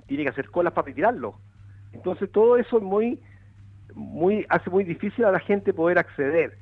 tiene 0.07 0.25
que 0.25 0.31
hacer 0.31 0.50
colas 0.50 0.73
para 0.73 0.87
retirarlo. 0.87 1.38
Entonces 1.93 2.33
todo 2.33 2.57
eso 2.57 2.78
es 2.78 2.83
muy, 2.83 3.21
muy, 3.95 4.47
hace 4.49 4.71
muy 4.71 4.85
difícil 4.85 5.26
a 5.26 5.31
la 5.33 5.40
gente 5.40 5.75
poder 5.75 5.99
acceder. 5.99 6.57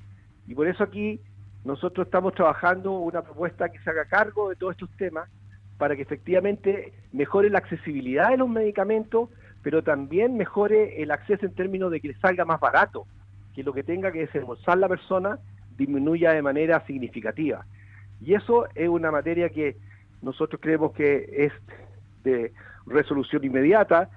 Y 0.49 0.55
por 0.55 0.67
eso 0.67 0.83
aquí 0.83 1.21
nosotros 1.65 2.07
estamos 2.07 2.35
trabajando 2.35 2.93
una 2.93 3.23
propuesta 3.23 3.69
que 3.69 3.79
se 3.79 3.91
haga 3.91 4.07
cargo 4.07 4.51
de 4.51 4.57
todos 4.57 4.73
estos 4.73 4.91
temas 4.97 5.31
para 5.79 5.97
que 5.97 6.03
efectivamente 6.03 6.93
mejore 7.13 7.51
la 7.51 7.59
accesibilidad 7.59 8.31
de 8.31 8.37
los 8.37 8.49
medicamentos, 8.49 9.29
pero 9.63 9.83
también 9.83 10.37
mejore 10.37 11.03
el 11.03 11.11
acceso 11.11 11.47
en 11.47 11.55
términos 11.55 11.91
de 11.91 12.01
que 12.01 12.15
salga 12.15 12.45
más 12.45 12.61
barato, 12.61 13.07
que 13.55 13.63
lo 13.63 13.73
que 13.73 13.83
tenga 13.83 14.13
que 14.13 14.21
desembolsar 14.21 14.79
la 14.79 14.89
persona 14.89 15.39
disminuya 15.77 16.33
de 16.33 16.43
manera 16.43 16.85
significativa. 16.87 17.65
Y 18.21 18.35
eso 18.35 18.67
es 18.75 18.89
una 18.89 19.11
materia 19.11 19.49
que 19.49 19.77
nosotros 20.23 20.61
creemos 20.61 20.93
que 20.93 21.27
es 21.47 21.53
de 22.23 22.53
resolución 22.87 23.45
inmediata, 23.45 24.11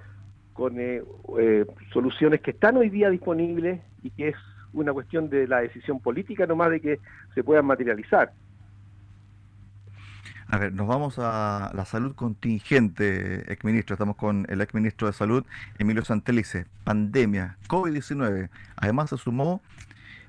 con 0.58 0.80
eh, 0.80 1.02
eh, 1.38 1.64
soluciones 1.92 2.40
que 2.40 2.50
están 2.50 2.76
hoy 2.76 2.90
día 2.90 3.10
disponibles 3.10 3.80
y 4.02 4.10
que 4.10 4.28
es 4.28 4.36
una 4.72 4.92
cuestión 4.92 5.30
de 5.30 5.46
la 5.46 5.60
decisión 5.60 6.00
política 6.00 6.46
nomás 6.46 6.70
de 6.70 6.80
que 6.80 6.98
se 7.34 7.44
puedan 7.44 7.64
materializar. 7.64 8.32
A 10.50 10.56
ver, 10.56 10.72
nos 10.72 10.86
vamos 10.86 11.18
a 11.18 11.70
la 11.74 11.84
salud 11.84 12.14
contingente, 12.14 13.52
exministro. 13.52 13.94
Estamos 13.94 14.16
con 14.16 14.46
el 14.48 14.62
exministro 14.62 15.06
de 15.06 15.12
Salud, 15.12 15.44
Emilio 15.78 16.06
Santelice. 16.06 16.64
Pandemia, 16.84 17.58
COVID-19. 17.68 18.48
Además 18.76 19.10
se 19.10 19.18
sumó 19.18 19.60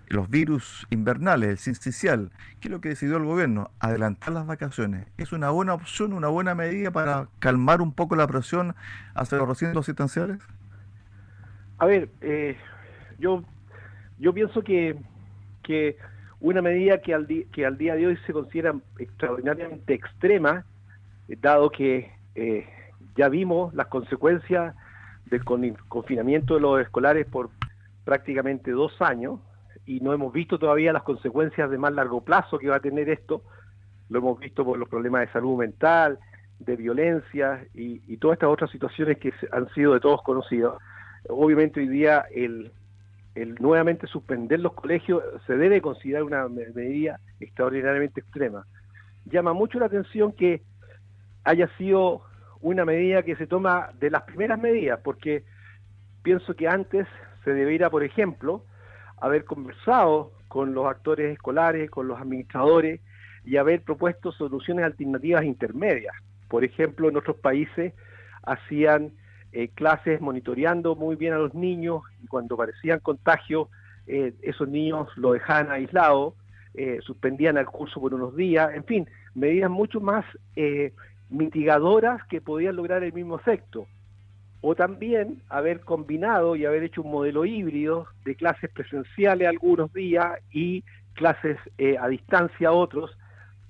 los 0.09 0.29
virus 0.29 0.85
invernales, 0.89 1.49
el 1.49 1.57
sincicial. 1.57 2.31
¿Qué 2.59 2.67
es 2.67 2.71
lo 2.71 2.81
que 2.81 2.89
decidió 2.89 3.15
el 3.15 3.23
gobierno? 3.23 3.71
Adelantar 3.79 4.33
las 4.33 4.45
vacaciones. 4.45 5.07
¿Es 5.17 5.31
una 5.31 5.51
buena 5.51 5.73
opción, 5.73 6.11
una 6.11 6.27
buena 6.27 6.53
medida 6.53 6.91
para 6.91 7.29
calmar 7.39 7.81
un 7.81 7.93
poco 7.93 8.17
la 8.17 8.27
presión 8.27 8.75
hacia 9.13 9.38
los 9.38 9.47
recintos 9.47 9.85
asistenciales? 9.85 10.39
A 11.77 11.85
ver, 11.85 12.09
eh, 12.19 12.57
yo, 13.19 13.45
yo 14.17 14.33
pienso 14.33 14.65
que, 14.65 14.97
que 15.63 15.95
una 16.41 16.62
medida 16.62 17.00
que 17.00 17.13
al, 17.13 17.27
que 17.51 17.65
al 17.65 17.77
día 17.77 17.96
de 17.96 18.08
hoy 18.08 18.17
se 18.25 18.34
considera 18.34 18.74
extraordinariamente 18.98 19.93
extrema, 19.93 20.65
eh, 21.27 21.38
dado 21.39 21.69
que 21.69 22.12
eh, 22.36 22.67
ya 23.15 23.29
vimos 23.29 23.74
las 23.74 23.88
consecuencias 23.88 24.75
del 25.25 25.43
confinamiento 25.43 26.55
de 26.55 26.62
los 26.62 26.81
escolares 26.81 27.27
por 27.27 27.50
prácticamente 28.03 28.72
dos 28.72 29.00
años 29.01 29.39
y 29.86 30.00
no 30.00 30.13
hemos 30.13 30.34
visto 30.34 30.58
todavía 30.58 30.93
las 30.93 31.03
consecuencias 31.03 31.69
de 31.69 31.77
más 31.77 31.93
largo 31.93 32.22
plazo 32.22 32.58
que 32.58 32.69
va 32.69 32.77
a 32.77 32.79
tener 32.79 33.10
esto. 33.10 33.43
Lo 34.10 34.19
hemos 34.19 34.39
visto 34.39 34.63
por 34.65 34.77
los 34.77 34.89
problemas 34.89 35.22
de 35.22 35.34
salud 35.34 35.58
mental, 35.58 36.17
de 36.60 36.75
violencia 36.75 37.65
y, 37.74 38.01
y 38.08 38.17
todas 38.17 38.36
estas 38.36 38.50
otras 38.50 38.72
situaciones 38.72 39.17
que 39.17 39.34
han 39.51 39.67
sido 39.74 39.93
de 39.93 40.00
todos 40.00 40.22
conocidos. 40.24 40.81
Obviamente 41.27 41.79
hoy 41.79 41.88
día 41.88 42.25
el, 42.34 42.72
el 43.41 43.55
nuevamente 43.55 44.08
suspender 44.08 44.60
los 44.60 44.74
colegios 44.74 45.24
se 45.48 45.55
debe 45.55 45.81
considerar 45.81 46.24
una 46.24 46.48
medida 46.48 47.19
extraordinariamente 47.39 48.22
extrema. 48.22 48.65
Llama 49.25 49.53
mucho 49.53 49.79
la 49.79 49.86
atención 49.86 50.31
que 50.34 50.62
haya 51.43 51.69
sido 51.77 52.22
una 52.62 52.86
medida 52.86 53.24
que 53.24 53.36
se 53.36 53.48
toma 53.48 53.91
de 54.00 54.10
las 54.10 54.24
primeras 54.24 54.60
medidas, 54.60 55.00
porque 55.03 55.43
pienso 56.24 56.55
que 56.55 56.67
antes 56.67 57.08
se 57.43 57.53
debería, 57.53 57.89
por 57.89 58.03
ejemplo, 58.03 58.65
haber 59.17 59.46
conversado 59.46 60.31
con 60.48 60.74
los 60.74 60.88
actores 60.88 61.31
escolares, 61.31 61.89
con 61.89 62.08
los 62.08 62.19
administradores 62.19 63.01
y 63.46 63.58
haber 63.58 63.84
propuesto 63.84 64.31
soluciones 64.31 64.86
alternativas 64.86 65.43
intermedias. 65.43 66.13
Por 66.50 66.63
ejemplo, 66.63 67.08
en 67.08 67.17
otros 67.17 67.38
países 67.38 67.93
hacían 68.43 69.13
eh, 69.51 69.69
clases 69.69 70.21
monitoreando 70.21 70.95
muy 70.95 71.15
bien 71.15 71.33
a 71.33 71.39
los 71.39 71.55
niños 71.55 72.03
y 72.23 72.27
cuando 72.27 72.55
parecían 72.55 72.99
contagios, 72.99 73.67
eh, 74.05 74.33
esos 74.43 74.67
niños 74.67 75.07
lo 75.15 75.33
dejaban 75.33 75.71
aislado, 75.71 76.35
eh, 76.75 76.99
suspendían 77.01 77.57
el 77.57 77.65
curso 77.65 77.99
por 77.99 78.13
unos 78.13 78.35
días, 78.35 78.69
en 78.75 78.83
fin, 78.83 79.07
medidas 79.33 79.71
mucho 79.71 80.01
más 80.01 80.23
mitigadoras 81.29 82.23
que 82.27 82.41
podían 82.41 82.75
lograr 82.75 83.03
el 83.03 83.13
mismo 83.13 83.37
efecto. 83.37 83.87
O 84.61 84.75
también 84.75 85.41
haber 85.49 85.79
combinado 85.79 86.55
y 86.55 86.65
haber 86.65 86.83
hecho 86.83 87.01
un 87.01 87.11
modelo 87.11 87.45
híbrido 87.45 88.07
de 88.25 88.35
clases 88.35 88.69
presenciales 88.69 89.47
algunos 89.47 89.91
días 89.93 90.39
y 90.51 90.83
clases 91.13 91.57
a 91.99 92.07
distancia 92.07 92.71
otros, 92.71 93.17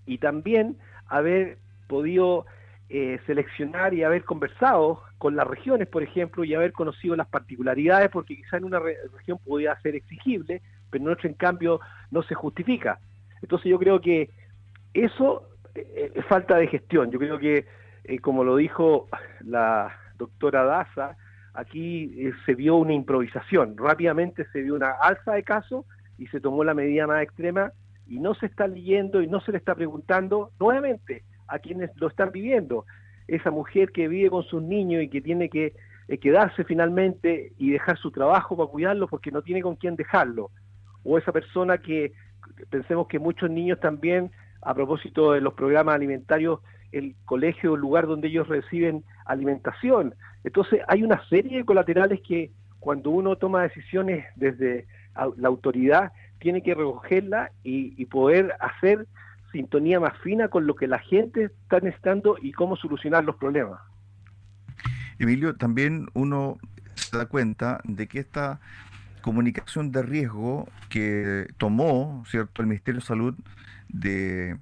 y 0.06 0.18
también 0.18 0.78
haber 1.08 1.58
podido 1.88 2.46
seleccionar 3.26 3.94
y 3.94 4.04
haber 4.04 4.24
conversado 4.24 5.04
con 5.20 5.36
las 5.36 5.46
regiones, 5.46 5.88
por 5.88 6.02
ejemplo, 6.02 6.44
y 6.44 6.56
haber 6.56 6.72
conocido 6.72 7.16
las 7.16 7.28
particularidades, 7.28 8.10
porque 8.10 8.38
quizá 8.38 8.58
en 8.58 8.64
una 8.64 8.80
región 8.80 9.38
podía 9.46 9.80
ser 9.82 9.96
exigible, 9.96 10.62
pero 10.90 11.04
en 11.04 11.12
otra, 11.12 11.30
en 11.30 11.36
cambio, 11.36 11.82
no 12.10 12.24
se 12.24 12.34
justifica. 12.34 13.00
Entonces 13.42 13.70
yo 13.70 13.78
creo 13.78 14.00
que 14.00 14.30
eso 14.94 15.50
eh, 15.76 16.12
es 16.16 16.26
falta 16.26 16.56
de 16.56 16.68
gestión. 16.68 17.12
Yo 17.12 17.20
creo 17.20 17.38
que, 17.38 17.66
eh, 18.06 18.20
como 18.20 18.46
lo 18.46 18.56
dijo 18.56 19.10
la 19.42 19.94
doctora 20.18 20.64
Daza, 20.64 21.18
aquí 21.54 22.16
eh, 22.18 22.32
se 22.46 22.56
vio 22.56 22.78
una 22.78 22.94
improvisación. 22.94 23.76
Rápidamente 23.78 24.46
se 24.54 24.62
vio 24.62 24.76
una 24.76 24.92
alza 25.02 25.34
de 25.34 25.44
casos 25.44 25.86
y 26.18 26.28
se 26.28 26.40
tomó 26.40 26.64
la 26.64 26.74
medida 26.74 27.08
más 27.08 27.24
extrema 27.24 27.74
y 28.08 28.20
no 28.20 28.36
se 28.36 28.46
está 28.46 28.68
leyendo 28.68 29.22
y 29.22 29.28
no 29.28 29.42
se 29.42 29.52
le 29.52 29.58
está 29.58 29.76
preguntando 29.76 30.52
nuevamente 30.62 31.24
a 31.48 31.60
quienes 31.60 31.92
lo 31.98 32.08
están 32.08 32.32
viviendo 32.32 32.86
esa 33.36 33.52
mujer 33.52 33.92
que 33.92 34.08
vive 34.08 34.30
con 34.30 34.44
sus 34.44 34.62
niños 34.62 35.04
y 35.04 35.10
que 35.10 35.22
tiene 35.22 35.50
que 35.50 35.74
eh, 36.08 36.18
quedarse 36.18 36.64
finalmente 36.64 37.54
y 37.58 37.72
dejar 37.72 37.98
su 37.98 38.12
trabajo 38.12 38.58
para 38.58 38.70
cuidarlo 38.70 39.08
porque 39.08 39.32
no 39.32 39.42
tiene 39.42 39.62
con 39.62 39.76
quién 39.76 39.96
dejarlo. 39.96 40.52
O 41.04 41.18
esa 41.18 41.32
persona 41.32 41.78
que, 41.78 42.14
pensemos 42.70 43.08
que 43.08 43.20
muchos 43.20 43.50
niños 43.50 43.80
también, 43.80 44.32
a 44.62 44.74
propósito 44.74 45.34
de 45.34 45.42
los 45.42 45.54
programas 45.54 45.96
alimentarios, 45.96 46.60
el 46.92 47.16
colegio, 47.26 47.76
el 47.76 47.82
lugar 47.82 48.08
donde 48.08 48.28
ellos 48.28 48.48
reciben 48.48 49.04
alimentación. 49.26 50.16
Entonces 50.44 50.82
hay 50.88 51.04
una 51.04 51.24
serie 51.30 51.60
de 51.60 51.66
colaterales 51.66 52.22
que 52.28 52.52
cuando 52.80 53.12
uno 53.12 53.36
toma 53.36 53.64
decisiones 53.64 54.26
desde 54.36 54.88
la 55.38 55.48
autoridad, 55.48 56.12
tiene 56.40 56.64
que 56.64 56.74
recogerla 56.74 57.52
y, 57.64 58.02
y 58.02 58.06
poder 58.06 58.56
hacer 58.60 59.06
sintonía 59.52 60.00
más 60.00 60.18
fina 60.20 60.48
con 60.50 60.68
lo 60.68 60.76
que 60.76 60.88
la 60.88 61.00
gente 61.00 61.46
está 61.46 61.80
necesitando 61.80 62.38
y 62.42 62.52
cómo 62.52 62.76
solucionar 62.76 63.24
los 63.24 63.36
problemas. 63.36 63.80
Emilio, 65.18 65.56
también 65.56 66.08
uno 66.14 66.58
se 66.96 67.18
da 67.18 67.26
cuenta 67.26 67.82
de 67.84 68.08
que 68.08 68.20
esta 68.20 68.60
comunicación 69.22 69.92
de 69.92 70.02
riesgo 70.02 70.68
que 70.90 71.48
tomó 71.58 72.24
cierto 72.28 72.62
el 72.62 72.68
Ministerio 72.68 73.02
de 73.02 73.06
Salud 73.06 73.36
de 73.90 74.58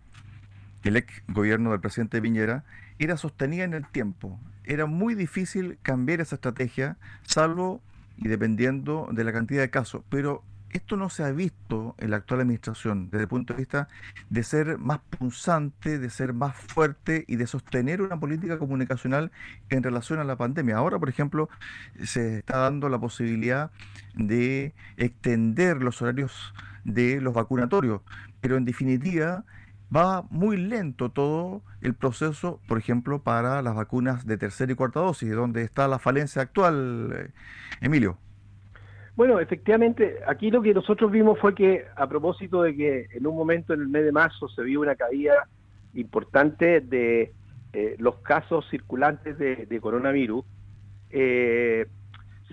el 0.84 0.96
ex 0.96 1.24
gobierno 1.28 1.72
del 1.72 1.80
presidente 1.80 2.20
Viñera 2.20 2.64
era 2.98 3.18
sostenida 3.18 3.64
en 3.64 3.74
el 3.74 3.88
tiempo. 3.88 4.40
Era 4.64 4.86
muy 4.86 5.16
difícil 5.16 5.78
cambiar 5.82 6.22
esa 6.22 6.36
estrategia, 6.36 6.98
salvo 7.24 7.82
y 8.18 8.28
dependiendo 8.28 9.08
de 9.12 9.24
la 9.24 9.34
cantidad 9.34 9.62
de 9.62 9.70
casos, 9.70 10.04
pero 10.10 10.44
esto 10.72 10.98
no 10.98 11.10
se 11.10 11.24
ha 11.24 11.32
visto 11.32 11.96
en 11.98 12.12
la 12.12 12.18
actual 12.18 12.42
administración 12.42 13.10
desde 13.10 13.24
el 13.24 13.28
punto 13.28 13.54
de 13.54 13.60
vista 13.60 13.88
de 14.30 14.44
ser 14.44 14.78
más 14.78 15.00
punzante, 15.00 15.98
de 16.00 16.10
ser 16.10 16.34
más 16.34 16.56
fuerte 16.56 17.26
y 17.28 17.38
de 17.38 17.48
sostener 17.48 18.02
una 18.02 18.20
política 18.20 18.60
comunicacional 18.60 19.32
en 19.70 19.84
relación 19.84 20.20
a 20.20 20.24
la 20.24 20.36
pandemia. 20.36 20.78
Ahora, 20.78 21.00
por 21.00 21.10
ejemplo, 21.10 21.50
se 22.04 22.40
está 22.40 22.58
dando 22.58 22.90
la 22.90 23.00
posibilidad 23.00 23.72
de 24.16 24.74
extender 24.98 25.82
los 25.82 26.02
horarios 26.02 26.54
de 26.84 27.22
los 27.22 27.34
vacunatorios, 27.34 28.02
pero 28.42 28.58
en 28.58 28.66
definitiva 28.66 29.46
va 29.96 30.24
muy 30.30 30.58
lento 30.58 31.12
todo 31.12 31.64
el 31.82 31.94
proceso, 31.94 32.60
por 32.68 32.78
ejemplo, 32.78 33.24
para 33.24 33.62
las 33.62 33.76
vacunas 33.76 34.26
de 34.26 34.38
tercera 34.38 34.72
y 34.72 34.76
cuarta 34.76 35.00
dosis, 35.00 35.32
donde 35.32 35.64
está 35.64 35.88
la 35.88 36.00
falencia 36.00 36.42
actual, 36.42 37.14
eh, 37.16 37.32
Emilio. 37.82 38.18
Bueno, 39.18 39.40
efectivamente, 39.40 40.20
aquí 40.28 40.52
lo 40.52 40.62
que 40.62 40.76
nosotros 40.76 41.10
vimos 41.10 41.40
fue 41.40 41.56
que 41.56 41.86
a 41.96 42.06
propósito 42.06 42.62
de 42.62 42.76
que 42.76 43.08
en 43.14 43.26
un 43.26 43.36
momento 43.36 43.74
en 43.74 43.82
el 43.82 43.88
mes 43.88 44.06
de 44.06 44.12
marzo 44.12 44.48
se 44.48 44.62
vio 44.62 44.80
una 44.82 44.96
caída 44.96 45.48
importante 45.96 46.82
de 46.82 47.32
eh, 47.74 47.96
los 47.98 48.18
casos 48.18 48.70
circulantes 48.70 49.40
de, 49.40 49.80
coronavirus, 49.82 50.46
eh, 51.10 51.88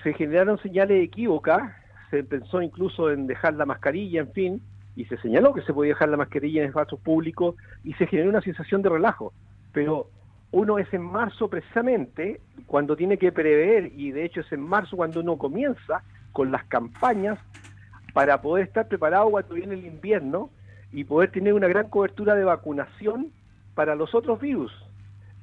se 0.02 0.14
generaron 0.14 0.59
señales 0.62 1.04
equívocas, 1.04 1.71
se 2.11 2.25
pensó 2.25 2.62
incluso 2.62 3.11
en 3.11 3.26
dejar 3.26 3.52
la 3.52 3.66
mascarilla, 3.66 4.21
en 4.21 4.33
fin, 4.33 4.62
y 4.97 5.04
se 5.04 5.18
señaló 5.18 5.52
que 5.52 5.61
se 5.61 5.75
podía 5.75 5.90
dejar 5.90 6.09
la 6.09 6.16
mascarilla 6.16 6.62
en 6.62 6.68
espacios 6.68 6.99
públicos 6.99 7.56
y 7.85 7.92
se 7.92 8.06
generó 8.06 8.30
una 8.30 8.40
sensación 8.40 8.80
de 8.80 8.88
relajo. 8.88 9.35
Pero 9.75 10.09
uno 10.50 10.78
es 10.78 10.90
en 10.94 11.02
marzo 11.02 11.47
precisamente 11.49 12.40
cuando 12.66 12.97
tiene 12.97 13.18
que 13.18 13.33
prever, 13.33 13.92
y 13.94 14.12
de 14.12 14.25
hecho 14.25 14.40
es 14.40 14.50
en 14.50 14.62
marzo 14.62 14.97
cuando 14.97 15.21
uno 15.21 15.37
comienza 15.37 16.02
con 16.35 16.50
las 16.50 16.64
campañas 16.64 17.38
para 18.12 18.43
poder 18.43 18.67
estar 18.67 18.88
preparado 18.88 19.31
cuando 19.31 19.55
viene 19.55 19.75
el 19.75 19.87
invierno 19.87 20.50
y 20.93 21.05
poder 21.05 21.31
tener 21.31 21.55
una 21.55 21.69
gran 21.69 21.88
cobertura 21.88 22.35
de 22.35 22.45
vacunación 22.45 23.33
para 23.75 23.95
los 23.95 24.14
otros 24.14 24.41
virus. 24.41 24.73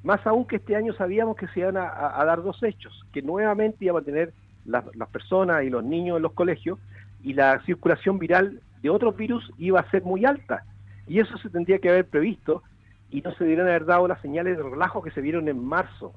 Más 0.02 0.24
aún 0.26 0.46
que 0.46 0.56
este 0.56 0.76
año 0.76 0.92
sabíamos 0.92 1.36
que 1.36 1.48
se 1.48 1.60
iban 1.60 1.78
a, 1.78 2.24
dar 2.24 2.42
dos 2.42 2.62
hechos, 2.62 3.06
que 3.12 3.22
nuevamente 3.22 3.86
iban 3.86 4.02
a 4.02 4.04
tener 4.04 4.32
las, 4.66 4.84
personas 5.10 5.64
y 5.64 5.70
los 5.70 5.82
niños 5.82 6.18
en 6.18 6.22
los 6.22 6.32
colegios 6.32 6.78
y 7.22 7.32
la 7.32 7.60
circulación 7.64 8.18
viral 8.18 8.60
de 8.82 8.90
otros 8.90 9.16
virus 9.16 9.50
iba 9.58 9.80
a 9.80 9.90
ser 9.90 10.02
muy 10.02 10.26
alta. 10.26 10.64
Y 11.08 11.20
eso 11.20 11.38
se 11.38 11.48
tendría 11.48 11.78
que 11.78 11.88
haber 11.88 12.06
previsto 12.06 12.62
y 13.10 13.22
no 13.22 13.32
se 13.32 13.44
debieron 13.44 13.66
haber 13.66 13.86
dado 13.86 14.08
las 14.08 14.20
señales 14.20 14.58
de 14.58 14.62
relajo 14.62 15.02
que 15.02 15.10
se 15.10 15.22
vieron 15.22 15.48
en 15.48 15.64
marzo. 15.64 16.12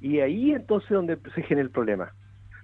Y 0.00 0.20
ahí 0.20 0.52
entonces 0.52 0.90
donde 0.90 1.18
se 1.34 1.42
genera 1.42 1.62
el 1.62 1.70
problema. 1.70 2.12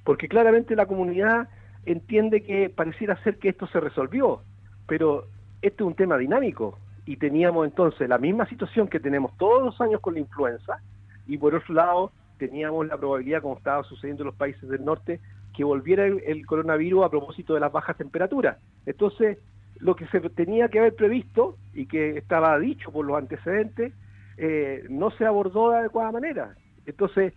Porque 0.04 0.28
claramente 0.28 0.76
la 0.76 0.87
comunidad 0.87 1.49
entiende 1.87 2.42
que 2.42 2.70
pareciera 2.70 3.23
ser 3.23 3.38
que 3.38 3.49
esto 3.49 3.66
se 3.66 3.80
resolvió, 3.80 4.42
pero 4.87 5.26
este 5.62 5.82
es 5.82 5.87
un 5.87 5.94
tema 5.94 6.16
dinámico 6.16 6.78
y 7.06 7.16
teníamos 7.16 7.66
entonces 7.66 8.08
la 8.08 8.18
misma 8.18 8.46
situación 8.46 8.88
que 8.88 9.00
tenemos 9.00 9.37
todos 9.37 9.62
los 9.62 9.80
años 9.80 10.00
con 10.00 10.14
la 10.14 10.20
influenza 10.20 10.78
y 11.26 11.38
por 11.38 11.54
otro 11.54 11.75
lado 11.75 12.12
teníamos 12.38 12.87
la 12.87 12.96
probabilidad, 12.96 13.42
como 13.42 13.56
estaba 13.56 13.82
sucediendo 13.84 14.23
en 14.23 14.26
los 14.26 14.34
países 14.34 14.68
del 14.68 14.84
norte, 14.84 15.20
que 15.54 15.64
volviera 15.64 16.06
el, 16.06 16.46
coronavirus 16.46 17.04
a 17.04 17.11
propósito 17.11 17.54
de 17.54 17.61
las 17.61 17.73
bajas 17.73 17.96
temperaturas. 17.96 18.58
Entonces, 18.87 19.38
lo 19.78 19.94
que 19.94 20.06
se 20.08 20.20
tenía 20.30 20.68
que 20.68 20.80
haber 20.80 20.94
previsto 20.94 21.56
y 21.73 21.87
que 21.87 22.18
estaba 22.18 22.58
dicho 22.58 22.90
por 22.90 23.06
los 23.06 23.16
antecedentes, 23.16 23.92
eh, 24.37 24.84
no 24.90 25.11
se 25.12 25.25
abordó 25.25 25.70
de 25.70 25.78
adecuada 25.78 26.11
manera. 26.11 26.54
Entonces, 26.87 27.32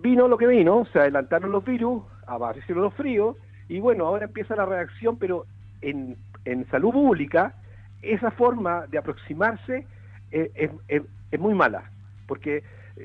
vino 0.00 0.28
lo 0.28 0.38
que 0.38 0.46
vino, 0.46 0.86
se 0.92 0.98
adelantaron 0.98 1.52
los 1.52 1.64
virus, 1.64 2.02
aparecieron 2.26 2.84
los 2.84 2.94
fríos, 2.94 3.36
y 3.68 3.80
bueno, 3.80 4.06
ahora 4.06 4.26
empieza 4.26 4.56
la 4.56 4.66
reacción, 4.66 5.18
pero 5.18 5.46
en, 5.80 6.16
en 6.44 6.68
salud 6.70 6.92
pública, 6.92 7.54
esa 8.02 8.30
forma 8.30 8.86
de 8.86 8.98
aproximarse 8.98 9.86
eh, 10.30 10.70
es, 10.88 11.40
muy 11.40 11.54
mala, 11.54 11.90
porque 12.26 12.62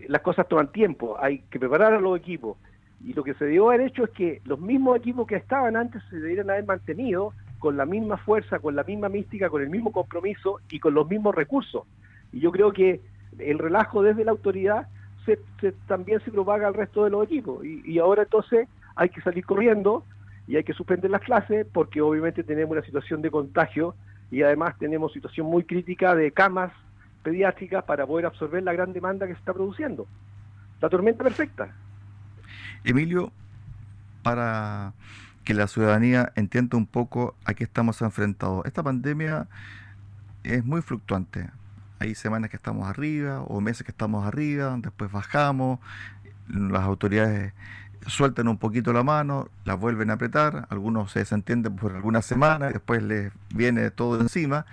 las 0.07 0.21
cosas 0.21 0.47
toman 0.47 0.71
tiempo, 0.71 1.17
hay 1.19 1.39
que 1.49 1.59
preparar 1.59 1.93
a 1.93 1.99
los 1.99 2.17
equipos, 2.17 2.57
y 3.03 3.13
lo 3.13 3.23
que 3.23 3.33
se 3.33 3.45
dio 3.47 3.69
haber 3.69 3.81
hecho 3.81 4.05
es 4.05 4.11
que 4.11 4.41
los 4.45 4.59
mismos 4.59 4.97
equipos 4.97 5.27
que 5.27 5.35
estaban 5.35 5.75
antes 5.75 6.01
se 6.09 6.17
debieran 6.17 6.49
haber 6.49 6.65
mantenido 6.65 7.33
con 7.59 7.75
la 7.75 7.85
misma 7.85 8.17
fuerza, 8.17 8.59
con 8.59 8.75
la 8.75 8.83
misma 8.83 9.09
mística, 9.09 9.49
con 9.49 9.61
el 9.61 9.69
mismo 9.69 9.91
compromiso 9.91 10.59
y 10.69 10.79
con 10.79 10.93
los 10.93 11.09
mismos 11.09 11.35
recursos. 11.35 11.83
Y 12.31 12.39
yo 12.39 12.51
creo 12.51 12.71
que 12.71 13.01
el 13.39 13.59
relajo 13.59 14.03
desde 14.03 14.23
la 14.23 14.31
autoridad 14.31 14.87
se, 15.25 15.39
también 15.87 16.21
se 16.21 16.31
propaga 16.31 16.67
al 16.67 16.73
resto 16.73 17.03
de 17.03 17.09
los 17.09 17.25
equipos. 17.25 17.63
Y, 17.65 17.97
ahora 17.99 18.23
entonces 18.23 18.67
hay 18.95 19.09
que 19.09 19.21
salir 19.21 19.45
corriendo 19.45 20.03
y 20.47 20.57
hay 20.57 20.63
que 20.63 20.73
suspender 20.73 21.09
las 21.09 21.21
clases 21.21 21.65
porque 21.71 22.01
obviamente 22.01 22.43
tenemos 22.43 22.71
una 22.71 22.85
situación 22.85 23.21
de 23.21 23.31
contagio 23.31 23.95
y 24.31 24.41
además 24.41 24.75
tenemos 24.77 25.13
situación 25.13 25.47
muy 25.47 25.63
crítica 25.63 26.15
de 26.15 26.31
camas 26.31 26.71
pediátricas 27.23 27.83
para 27.85 28.05
poder 28.05 28.25
absorber 28.25 28.63
la 28.63 28.73
gran 28.73 28.91
demanda 28.93 29.25
que 29.25 29.33
se 29.33 29.39
está 29.39 29.53
produciendo. 29.53 30.07
La 30.81 30.89
tormenta 30.89 31.23
perfecta. 31.23 31.73
Emilio, 32.83 33.31
para 34.21 34.93
que 35.45 35.53
la 35.53 35.67
ciudadanía 35.67 36.31
entienda 36.35 36.77
un 36.77 36.85
poco 36.85 37.35
a 37.45 37.53
qué 37.53 37.63
estamos 37.63 38.01
enfrentados. 38.01 38.65
Esta 38.65 38.83
pandemia 38.83 39.47
es 40.43 40.65
muy 40.65 40.81
fluctuante. 40.81 41.49
Hay 42.03 42.15
semanas 42.15 42.49
que 42.49 42.57
estamos 42.57 42.85
arriba 42.89 43.43
o 43.43 43.61
meses 43.61 43.85
que 43.85 43.91
estamos 43.91 44.27
arriba, 44.27 44.75
después 44.77 45.09
bajamos, 45.09 45.79
las 46.49 46.83
autoridades 46.83 47.53
sueltan 48.07 48.49
un 48.49 48.57
poquito 48.57 48.91
la 48.91 49.03
mano, 49.03 49.47
la 49.63 49.75
vuelven 49.75 50.09
a 50.09 50.15
apretar, 50.15 50.67
algunos 50.69 51.13
se 51.13 51.19
desentienden 51.19 51.77
por 51.77 51.95
algunas 51.95 52.25
semanas, 52.25 52.73
después 52.73 53.01
les 53.01 53.31
viene 53.55 53.89
todo 53.89 54.19
encima. 54.19 54.65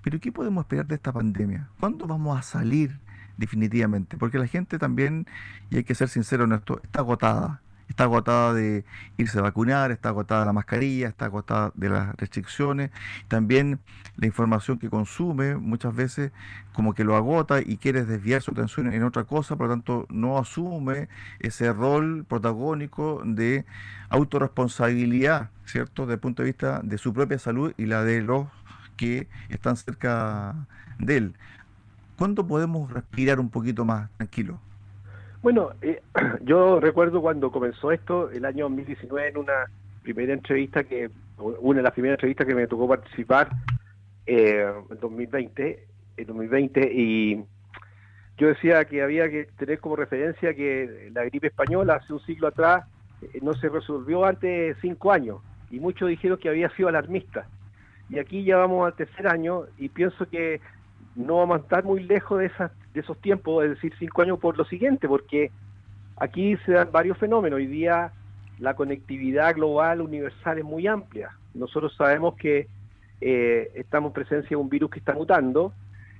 Pero 0.00 0.20
¿qué 0.20 0.32
podemos 0.32 0.64
esperar 0.64 0.86
de 0.86 0.94
esta 0.94 1.12
pandemia? 1.12 1.68
¿Cuándo 1.78 2.06
vamos 2.06 2.38
a 2.38 2.40
salir 2.40 2.98
definitivamente? 3.36 4.16
Porque 4.16 4.38
la 4.38 4.46
gente 4.46 4.78
también, 4.78 5.26
y 5.68 5.76
hay 5.76 5.84
que 5.84 5.94
ser 5.94 6.08
sincero 6.08 6.44
en 6.44 6.52
esto, 6.52 6.80
está 6.82 7.00
agotada 7.00 7.60
está 7.90 8.04
agotada 8.04 8.54
de 8.54 8.84
irse 9.18 9.38
a 9.38 9.42
vacunar, 9.42 9.90
está 9.90 10.10
agotada 10.10 10.44
la 10.44 10.52
mascarilla, 10.52 11.08
está 11.08 11.26
agotada 11.26 11.72
de 11.74 11.90
las 11.90 12.14
restricciones, 12.16 12.90
también 13.28 13.80
la 14.16 14.26
información 14.26 14.78
que 14.78 14.88
consume 14.88 15.56
muchas 15.56 15.94
veces 15.94 16.30
como 16.72 16.94
que 16.94 17.04
lo 17.04 17.16
agota 17.16 17.60
y 17.60 17.76
quiere 17.76 18.04
desviar 18.04 18.42
su 18.42 18.52
atención 18.52 18.92
en 18.92 19.02
otra 19.02 19.24
cosa, 19.24 19.56
por 19.56 19.66
lo 19.66 19.74
tanto 19.74 20.06
no 20.08 20.38
asume 20.38 21.08
ese 21.40 21.72
rol 21.72 22.24
protagónico 22.26 23.22
de 23.24 23.64
autorresponsabilidad, 24.08 25.50
¿cierto? 25.66 26.02
Desde 26.02 26.14
el 26.14 26.20
punto 26.20 26.42
de 26.42 26.46
vista 26.46 26.80
de 26.84 26.96
su 26.96 27.12
propia 27.12 27.38
salud 27.38 27.74
y 27.76 27.86
la 27.86 28.04
de 28.04 28.22
los 28.22 28.46
que 28.96 29.28
están 29.48 29.76
cerca 29.76 30.54
de 30.98 31.16
él. 31.16 31.34
¿Cuándo 32.16 32.46
podemos 32.46 32.92
respirar 32.92 33.40
un 33.40 33.50
poquito 33.50 33.84
más 33.84 34.10
tranquilo? 34.16 34.60
Bueno, 35.42 35.70
eh, 35.80 36.02
yo 36.42 36.80
recuerdo 36.80 37.20
cuando 37.22 37.50
comenzó 37.50 37.92
esto, 37.92 38.30
el 38.30 38.44
año 38.44 38.64
2019, 38.64 39.28
en 39.28 39.38
una 39.38 39.70
primera 40.02 40.34
entrevista 40.34 40.84
que, 40.84 41.10
una 41.38 41.78
de 41.78 41.82
las 41.82 41.92
primeras 41.92 42.16
entrevistas 42.16 42.46
que 42.46 42.54
me 42.54 42.66
tocó 42.66 42.86
participar 42.86 43.48
eh, 44.26 44.70
en 44.90 45.00
2020, 45.00 45.86
en 46.18 46.26
2020, 46.26 46.92
y 46.92 47.44
yo 48.36 48.48
decía 48.48 48.84
que 48.84 49.02
había 49.02 49.30
que 49.30 49.44
tener 49.58 49.78
como 49.78 49.96
referencia 49.96 50.54
que 50.54 51.10
la 51.12 51.24
gripe 51.24 51.46
española 51.46 51.94
hace 51.94 52.12
un 52.12 52.20
siglo 52.20 52.48
atrás 52.48 52.84
eh, 53.22 53.38
no 53.42 53.54
se 53.54 53.70
resolvió 53.70 54.26
antes 54.26 54.42
de 54.42 54.76
cinco 54.82 55.10
años, 55.10 55.38
y 55.70 55.80
muchos 55.80 56.10
dijeron 56.10 56.36
que 56.36 56.50
había 56.50 56.68
sido 56.76 56.90
alarmista. 56.90 57.46
Y 58.10 58.18
aquí 58.18 58.44
ya 58.44 58.58
vamos 58.58 58.86
al 58.86 58.94
tercer 58.94 59.26
año, 59.26 59.64
y 59.78 59.88
pienso 59.88 60.28
que 60.28 60.60
no 61.20 61.36
vamos 61.36 61.58
a 61.58 61.62
estar 61.62 61.84
muy 61.84 62.02
lejos 62.02 62.38
de, 62.40 62.46
esas, 62.46 62.72
de 62.94 63.00
esos 63.00 63.18
tiempos, 63.18 63.64
es 63.64 63.70
decir, 63.70 63.92
cinco 63.98 64.22
años 64.22 64.38
por 64.38 64.56
lo 64.56 64.64
siguiente, 64.64 65.08
porque 65.08 65.50
aquí 66.16 66.56
se 66.64 66.72
dan 66.72 66.90
varios 66.92 67.18
fenómenos. 67.18 67.58
Hoy 67.58 67.66
día 67.66 68.12
la 68.58 68.74
conectividad 68.74 69.54
global 69.54 70.00
universal 70.00 70.58
es 70.58 70.64
muy 70.64 70.86
amplia. 70.86 71.30
Nosotros 71.54 71.94
sabemos 71.96 72.34
que 72.36 72.68
eh, 73.20 73.70
estamos 73.74 74.10
en 74.10 74.14
presencia 74.14 74.50
de 74.50 74.56
un 74.56 74.68
virus 74.68 74.90
que 74.90 74.98
está 74.98 75.14
mutando. 75.14 75.72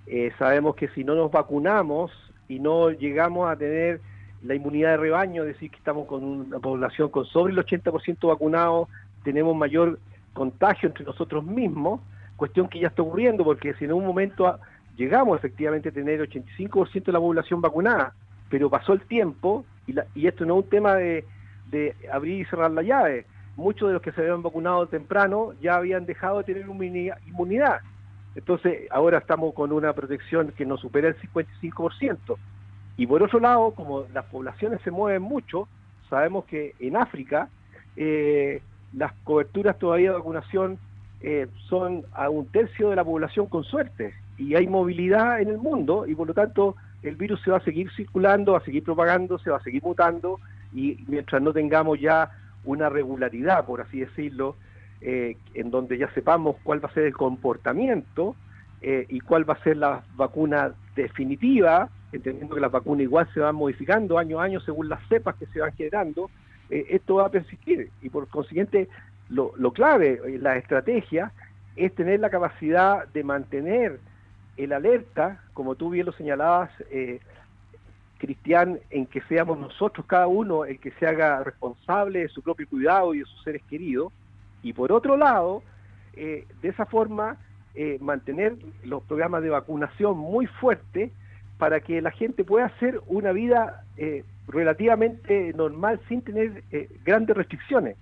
Eh, 0.07 0.33
sabemos 0.39 0.75
que 0.75 0.89
si 0.89 1.05
no 1.05 1.15
nos 1.15 1.31
vacunamos 1.31 2.11
y 2.49 2.59
no 2.59 2.91
llegamos 2.91 3.51
a 3.51 3.57
tener 3.57 4.01
la 4.43 4.55
inmunidad 4.55 4.93
de 4.93 4.97
rebaño, 4.97 5.43
es 5.43 5.49
decir, 5.49 5.71
que 5.71 5.77
estamos 5.77 6.07
con 6.07 6.25
una 6.25 6.59
población 6.59 7.11
con 7.11 7.27
sobre 7.27 7.53
el 7.53 7.59
80% 7.59 8.27
vacunado, 8.27 8.89
tenemos 9.23 9.55
mayor 9.55 9.99
contagio 10.33 10.89
entre 10.89 11.05
nosotros 11.05 11.45
mismos, 11.45 12.01
cuestión 12.37 12.69
que 12.69 12.81
ya 12.81 12.89
está 12.89 13.03
ocurriendo, 13.03 13.45
porque 13.45 13.75
si 13.75 13.85
en 13.85 13.93
un 13.93 14.07
momento 14.07 14.59
llegamos 15.01 15.39
efectivamente 15.39 15.89
a 15.89 15.93
tener 15.93 16.21
85% 16.21 17.05
de 17.05 17.13
la 17.13 17.19
población 17.19 17.63
vacunada, 17.63 18.13
pero 18.51 18.69
pasó 18.69 18.93
el 18.93 19.01
tiempo 19.01 19.65
y, 19.87 20.27
esto 20.27 20.45
no 20.45 20.59
es 20.59 20.65
un 20.65 20.71
tema 20.71 20.95
de, 20.95 21.25
abrir 22.13 22.43
y 22.43 22.45
cerrar 22.45 22.71
la 22.71 22.83
llave. 22.83 23.25
Muchos 23.57 23.89
de 23.89 23.95
los 23.95 24.03
que 24.03 24.13
se 24.13 24.21
habían 24.21 24.43
vacunado 24.43 24.87
temprano 24.89 25.55
ya 25.63 25.77
habían 25.77 26.05
dejado 26.05 26.39
de 26.39 26.45
tener 26.45 26.67
inmunidad. 26.67 27.81
Entonces, 28.35 28.89
ahora 28.91 29.19
estamos 29.19 29.55
con 29.55 29.73
una 29.73 29.95
protección 29.95 30.53
que 30.53 30.67
nos 30.67 30.81
supera 30.81 31.09
el 31.09 31.17
55%. 31.19 32.37
Y 32.99 33.07
por 33.07 33.23
otro 33.23 33.41
lado, 33.41 33.71
como 33.71 34.05
las 34.13 34.27
poblaciones 34.27 34.83
se 34.83 34.91
mueven 34.91 35.23
mucho, 35.23 35.67
sabemos 36.11 36.45
que 36.45 36.75
en 36.79 36.97
África 36.97 37.49
eh, 37.97 38.61
las 38.93 39.15
coberturas 39.25 39.79
todavía 39.79 40.11
de 40.11 40.19
vacunación 40.19 40.79
eh, 41.23 41.47
son 41.71 42.05
a 42.13 42.29
un 42.29 42.47
tercio 42.47 42.91
de 42.91 42.97
la 42.97 43.05
población 43.05 43.47
con 43.47 43.65
suerte 43.65 44.13
y 44.41 44.55
hay 44.55 44.67
movilidad 44.67 45.43
en 45.43 45.49
el 45.49 45.59
mundo 45.59 46.07
y 46.07 46.15
por 46.15 46.27
lo 46.27 46.33
tanto 46.33 46.75
el 47.03 47.17
virus 47.17 47.43
se 47.43 47.51
va 47.51 47.59
a 47.59 47.65
seguir 47.65 47.91
circulando, 47.95 48.53
va 48.53 48.59
a 48.59 48.65
seguir 48.65 48.83
propagando, 48.83 49.39
se 49.39 49.51
va 49.51 49.59
a 49.59 49.63
seguir 49.63 49.83
mutando 49.83 50.41
y 50.73 51.05
mientras 51.09 51.43
no 51.43 51.53
tengamos 51.53 52.01
ya 52.01 52.31
una 52.65 52.89
regularidad, 52.89 53.67
por 53.67 53.83
así 53.83 54.01
decirlo, 54.01 54.57
eh, 55.03 55.37
en 55.53 55.71
donde 55.71 55.99
ya 55.99 56.11
sepamos 56.15 56.57
cuál 56.63 56.83
va 56.83 56.89
a 56.89 56.95
ser 56.95 57.05
el 57.05 57.15
comportamiento 57.15 58.35
eh, 58.81 59.05
y 59.11 59.21
cuál 59.21 59.49
va 59.49 59.55
a 59.55 59.63
ser 59.63 59.77
la 59.77 60.03
vacuna 60.17 60.73
definitiva, 60.97 61.91
entendiendo 62.11 62.55
que 62.55 62.63
las 62.63 62.73
vacunas 62.73 63.03
igual 63.03 63.29
se 63.35 63.41
van 63.41 63.55
modificando 63.55 64.19
año 64.19 64.41
a 64.41 64.45
año 64.45 64.61
según 64.61 64.89
las 64.89 65.07
cepas 65.09 65.37
que 65.37 65.47
se 65.47 65.61
van 65.61 65.73
generando, 65.73 66.31
eh, 66.71 66.87
esto 66.89 67.17
va 67.17 67.27
a 67.27 67.31
persistir. 67.31 67.91
Y 68.01 68.09
por 68.09 68.27
consiguiente 68.29 68.89
lo 69.29 69.73
clave, 69.73 70.21
la 70.41 70.57
estrategia 70.57 71.31
es 71.77 71.95
tener 71.95 72.19
la 72.19 72.31
capacidad 72.31 73.07
de 73.09 73.23
mantener 73.23 74.01
el 74.65 74.73
alerta, 74.73 75.43
como 75.55 75.75
tú 75.75 75.91
bien 75.91 76.07
lo 76.07 76.13
señalabas, 76.13 76.71
eh, 76.91 77.21
Cristian, 78.19 78.79
en 78.91 79.07
que 79.07 79.21
seamos 79.23 79.59
nosotros 79.59 80.07
cada 80.07 80.27
uno 80.27 80.65
el 80.65 80.79
que 80.79 80.91
se 80.93 81.07
haga 81.07 81.43
responsable 81.43 82.21
de 82.21 82.29
su 82.29 82.43
propio 82.43 82.69
cuidado 82.69 83.15
y 83.15 83.21
de 83.21 83.25
sus 83.25 83.43
seres 83.43 83.63
queridos, 83.69 84.13
y 84.63 84.73
por 84.73 84.93
otro 84.93 85.17
lado, 85.17 85.63
eh, 86.15 86.47
de 86.61 86.69
esa 86.69 86.85
forma, 86.85 87.39
eh, 87.75 87.99
mantener 88.01 88.57
los 88.85 89.03
programas 89.05 89.43
de 89.43 89.51
vacunación 89.51 90.19
muy 90.19 90.47
fuertes 90.47 91.11
para 91.57 91.81
que 91.81 92.03
la 92.03 92.11
gente 92.11 92.45
pueda 92.45 92.67
hacer 92.67 93.01
una 93.07 93.33
vida 93.33 93.85
relativamente 94.49 95.53
normal 95.53 96.01
sin 96.09 96.23
tener 96.23 96.65
grandes 97.05 97.37
restricciones. 97.37 97.97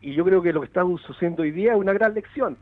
Y 0.00 0.14
yo 0.14 0.24
creo 0.24 0.40
que 0.42 0.52
lo 0.52 0.60
que 0.60 0.68
estamos 0.68 1.02
sucediendo 1.02 1.42
hoy 1.42 1.50
día 1.50 1.72
es 1.72 1.78
una 1.78 1.92
gran 1.92 2.14
lección 2.14 2.56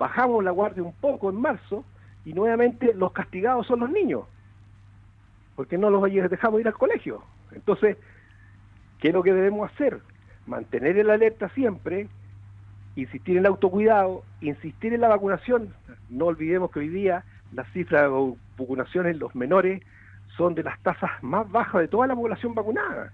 bajamos 0.00 0.42
la 0.42 0.50
guardia 0.50 0.82
un 0.82 0.94
poco 0.94 1.28
en 1.28 1.36
marzo 1.36 1.84
y 2.24 2.32
nuevamente 2.32 2.92
los 2.94 3.12
castigados 3.12 3.66
son 3.66 3.80
los 3.80 3.90
niños, 3.90 4.24
porque 5.56 5.78
no 5.78 5.90
los 5.90 6.02
dejamos 6.02 6.60
ir 6.60 6.68
al 6.68 6.74
colegio. 6.74 7.22
Entonces, 7.52 7.96
¿qué 8.98 9.08
es 9.08 9.14
lo 9.14 9.22
que 9.22 9.32
debemos 9.32 9.70
hacer? 9.70 10.00
Mantener 10.46 10.98
el 10.98 11.10
alerta 11.10 11.48
siempre, 11.50 12.08
insistir 12.96 13.36
en 13.36 13.40
el 13.40 13.46
autocuidado, 13.46 14.22
insistir 14.40 14.92
en 14.92 15.00
la 15.00 15.08
vacunación. 15.08 15.74
No 16.08 16.26
olvidemos 16.26 16.70
que 16.70 16.80
hoy 16.80 16.88
día 16.88 17.24
las 17.52 17.70
cifras 17.72 18.02
de 18.02 18.36
vacunación 18.58 19.06
en 19.06 19.18
los 19.18 19.34
menores 19.34 19.82
son 20.36 20.54
de 20.54 20.62
las 20.62 20.78
tasas 20.80 21.10
más 21.22 21.50
bajas 21.50 21.82
de 21.82 21.88
toda 21.88 22.06
la 22.06 22.14
población 22.14 22.54
vacunada. 22.54 23.12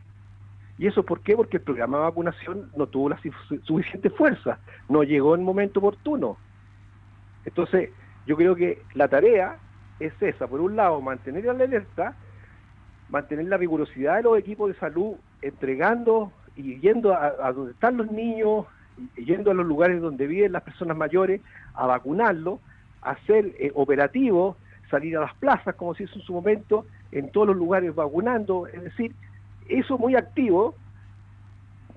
¿Y 0.78 0.86
eso 0.86 1.04
por 1.04 1.20
qué? 1.20 1.34
Porque 1.34 1.56
el 1.56 1.62
programa 1.62 1.98
de 1.98 2.04
vacunación 2.04 2.70
no 2.76 2.86
tuvo 2.86 3.08
la 3.08 3.18
suficiente 3.62 4.10
fuerza, 4.10 4.58
no 4.88 5.02
llegó 5.02 5.34
en 5.34 5.42
momento 5.42 5.80
oportuno. 5.80 6.36
Entonces, 7.46 7.90
yo 8.26 8.36
creo 8.36 8.54
que 8.54 8.82
la 8.94 9.08
tarea 9.08 9.56
es 10.00 10.12
esa, 10.20 10.46
por 10.46 10.60
un 10.60 10.76
lado, 10.76 11.00
mantener 11.00 11.44
la 11.44 11.52
alerta, 11.52 12.14
mantener 13.08 13.46
la 13.46 13.56
rigurosidad 13.56 14.16
de 14.16 14.22
los 14.22 14.38
equipos 14.38 14.68
de 14.68 14.78
salud, 14.78 15.14
entregando 15.42 16.32
y 16.56 16.78
yendo 16.80 17.14
a, 17.14 17.52
donde 17.52 17.72
están 17.72 17.96
los 17.96 18.10
niños, 18.10 18.66
yendo 19.16 19.50
a 19.50 19.54
los 19.54 19.66
lugares 19.66 20.00
donde 20.00 20.26
viven 20.26 20.52
las 20.52 20.62
personas 20.62 20.96
mayores, 20.96 21.40
a 21.74 21.86
vacunarlos, 21.86 22.60
a 23.02 23.16
ser 23.26 23.54
eh, 23.58 23.70
operativos, 23.74 24.56
salir 24.90 25.16
a 25.16 25.20
las 25.20 25.34
plazas, 25.34 25.74
como 25.76 25.94
se 25.94 26.04
hizo 26.04 26.16
en 26.16 26.22
su 26.22 26.32
momento, 26.32 26.86
en 27.12 27.30
todos 27.30 27.48
los 27.48 27.56
lugares 27.56 27.94
vacunando, 27.94 28.66
es 28.66 28.82
decir, 28.82 29.12
eso 29.68 29.98
muy 29.98 30.16
activo 30.16 30.74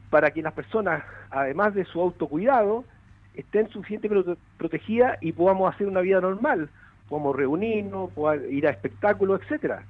para 0.10 0.32
que 0.32 0.42
las 0.42 0.54
personas, 0.54 1.04
además 1.30 1.74
de 1.74 1.86
su 1.86 2.02
autocuidado, 2.02 2.84
estén 3.40 3.70
suficientemente 3.70 4.36
protegidas 4.58 5.18
y 5.22 5.32
podamos 5.32 5.74
hacer 5.74 5.88
una 5.88 6.02
vida 6.02 6.22
normal, 6.22 6.70
podamos 7.08 7.36
reunirnos, 7.36 8.12
podamos 8.12 8.50
ir 8.50 8.68
a 8.68 8.72
espectáculos, 8.72 9.42
etcétera. 9.42 9.84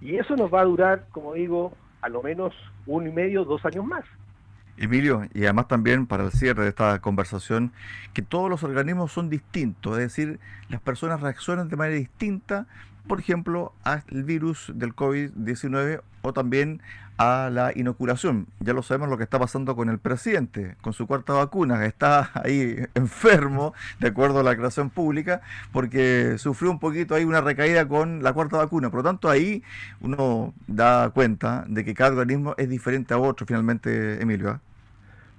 Y 0.00 0.16
eso 0.16 0.36
nos 0.36 0.52
va 0.52 0.60
a 0.60 0.64
durar, 0.64 1.06
como 1.10 1.34
digo, 1.34 1.72
a 2.02 2.08
lo 2.08 2.22
menos 2.22 2.54
uno 2.86 3.08
y 3.08 3.12
medio, 3.12 3.44
dos 3.44 3.64
años 3.64 3.84
más. 3.84 4.04
Emilio, 4.78 5.22
y 5.32 5.44
además 5.44 5.68
también 5.68 6.06
para 6.06 6.24
el 6.24 6.32
cierre 6.32 6.64
de 6.64 6.68
esta 6.68 7.00
conversación, 7.00 7.72
que 8.12 8.20
todos 8.20 8.50
los 8.50 8.62
organismos 8.62 9.10
son 9.10 9.30
distintos, 9.30 9.94
es 9.94 10.04
decir, 10.04 10.38
las 10.68 10.80
personas 10.82 11.20
reaccionan 11.20 11.68
de 11.68 11.76
manera 11.76 11.96
distinta, 11.96 12.66
por 13.06 13.20
ejemplo, 13.20 13.72
al 13.82 14.02
virus 14.10 14.72
del 14.74 14.94
COVID-19 14.94 16.00
o 16.22 16.32
también 16.32 16.80
a 17.18 17.48
la 17.50 17.72
inoculación. 17.74 18.46
Ya 18.60 18.72
lo 18.72 18.82
sabemos 18.82 19.08
lo 19.08 19.16
que 19.16 19.24
está 19.24 19.38
pasando 19.38 19.74
con 19.74 19.88
el 19.88 19.98
presidente, 19.98 20.76
con 20.82 20.92
su 20.92 21.06
cuarta 21.06 21.32
vacuna, 21.32 21.84
está 21.86 22.30
ahí 22.44 22.76
enfermo, 22.94 23.74
de 24.00 24.08
acuerdo 24.08 24.40
a 24.40 24.42
la 24.42 24.56
creación 24.56 24.90
pública, 24.90 25.40
porque 25.72 26.36
sufrió 26.38 26.70
un 26.70 26.78
poquito 26.78 27.14
ahí 27.14 27.24
una 27.24 27.40
recaída 27.40 27.88
con 27.88 28.22
la 28.22 28.32
cuarta 28.32 28.58
vacuna. 28.58 28.90
Por 28.90 28.98
lo 29.00 29.04
tanto, 29.04 29.28
ahí 29.28 29.62
uno 30.00 30.52
da 30.66 31.10
cuenta 31.10 31.64
de 31.68 31.84
que 31.84 31.94
cada 31.94 32.10
organismo 32.10 32.54
es 32.58 32.68
diferente 32.68 33.14
a 33.14 33.18
otro, 33.18 33.46
finalmente, 33.46 34.20
Emilio. 34.20 34.50
¿ah? 34.50 34.60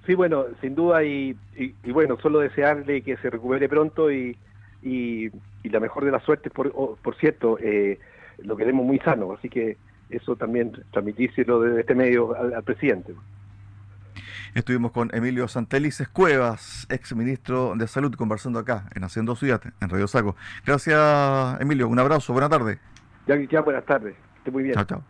Sí, 0.06 0.14
bueno, 0.14 0.46
sin 0.60 0.74
duda, 0.74 1.04
y, 1.04 1.36
bueno, 1.84 2.16
solo 2.22 2.38
desearle 2.40 3.02
que 3.02 3.18
se 3.18 3.28
recupere 3.30 3.68
pronto 3.68 4.10
y, 4.10 4.36
y, 4.82 5.30
la 5.64 5.80
mejor 5.80 6.06
de 6.06 6.10
las 6.10 6.22
suertes, 6.22 6.50
por, 6.50 6.72
por 6.72 7.16
cierto, 7.16 7.58
eh, 7.60 7.98
lo 8.38 8.56
queremos 8.56 8.86
muy 8.86 8.98
sano, 9.00 9.32
así 9.32 9.50
que 9.50 9.76
eso 10.08 10.36
también 10.36 10.72
transmitírselo 10.92 11.60
desde 11.60 11.80
este 11.80 11.94
medio 11.94 12.34
al, 12.34 12.62
presidente. 12.62 13.14
Estuvimos 14.54 14.92
con 14.92 15.14
Emilio 15.14 15.46
Santelices 15.46 16.08
Cuevas, 16.08 16.86
ex 16.90 17.14
ministro 17.14 17.74
de 17.76 17.86
Salud, 17.86 18.14
conversando 18.14 18.58
acá 18.58 18.84
en 18.94 19.04
Haciendo 19.04 19.36
Ciudad, 19.36 19.60
en 19.80 19.90
Radio 19.90 20.08
Saco. 20.08 20.36
Gracias, 20.64 21.60
Emilio. 21.60 21.86
Un 21.88 21.98
abrazo. 21.98 22.32
Buena 22.32 22.48
tarde. 22.48 22.78
Ya, 23.26 23.36
ya 23.36 23.60
buenas 23.60 23.84
tardes. 23.84 24.16
Esté 24.38 24.50
muy 24.50 24.62
bien. 24.62 24.74
Chao, 24.74 24.84
chao. 24.84 25.02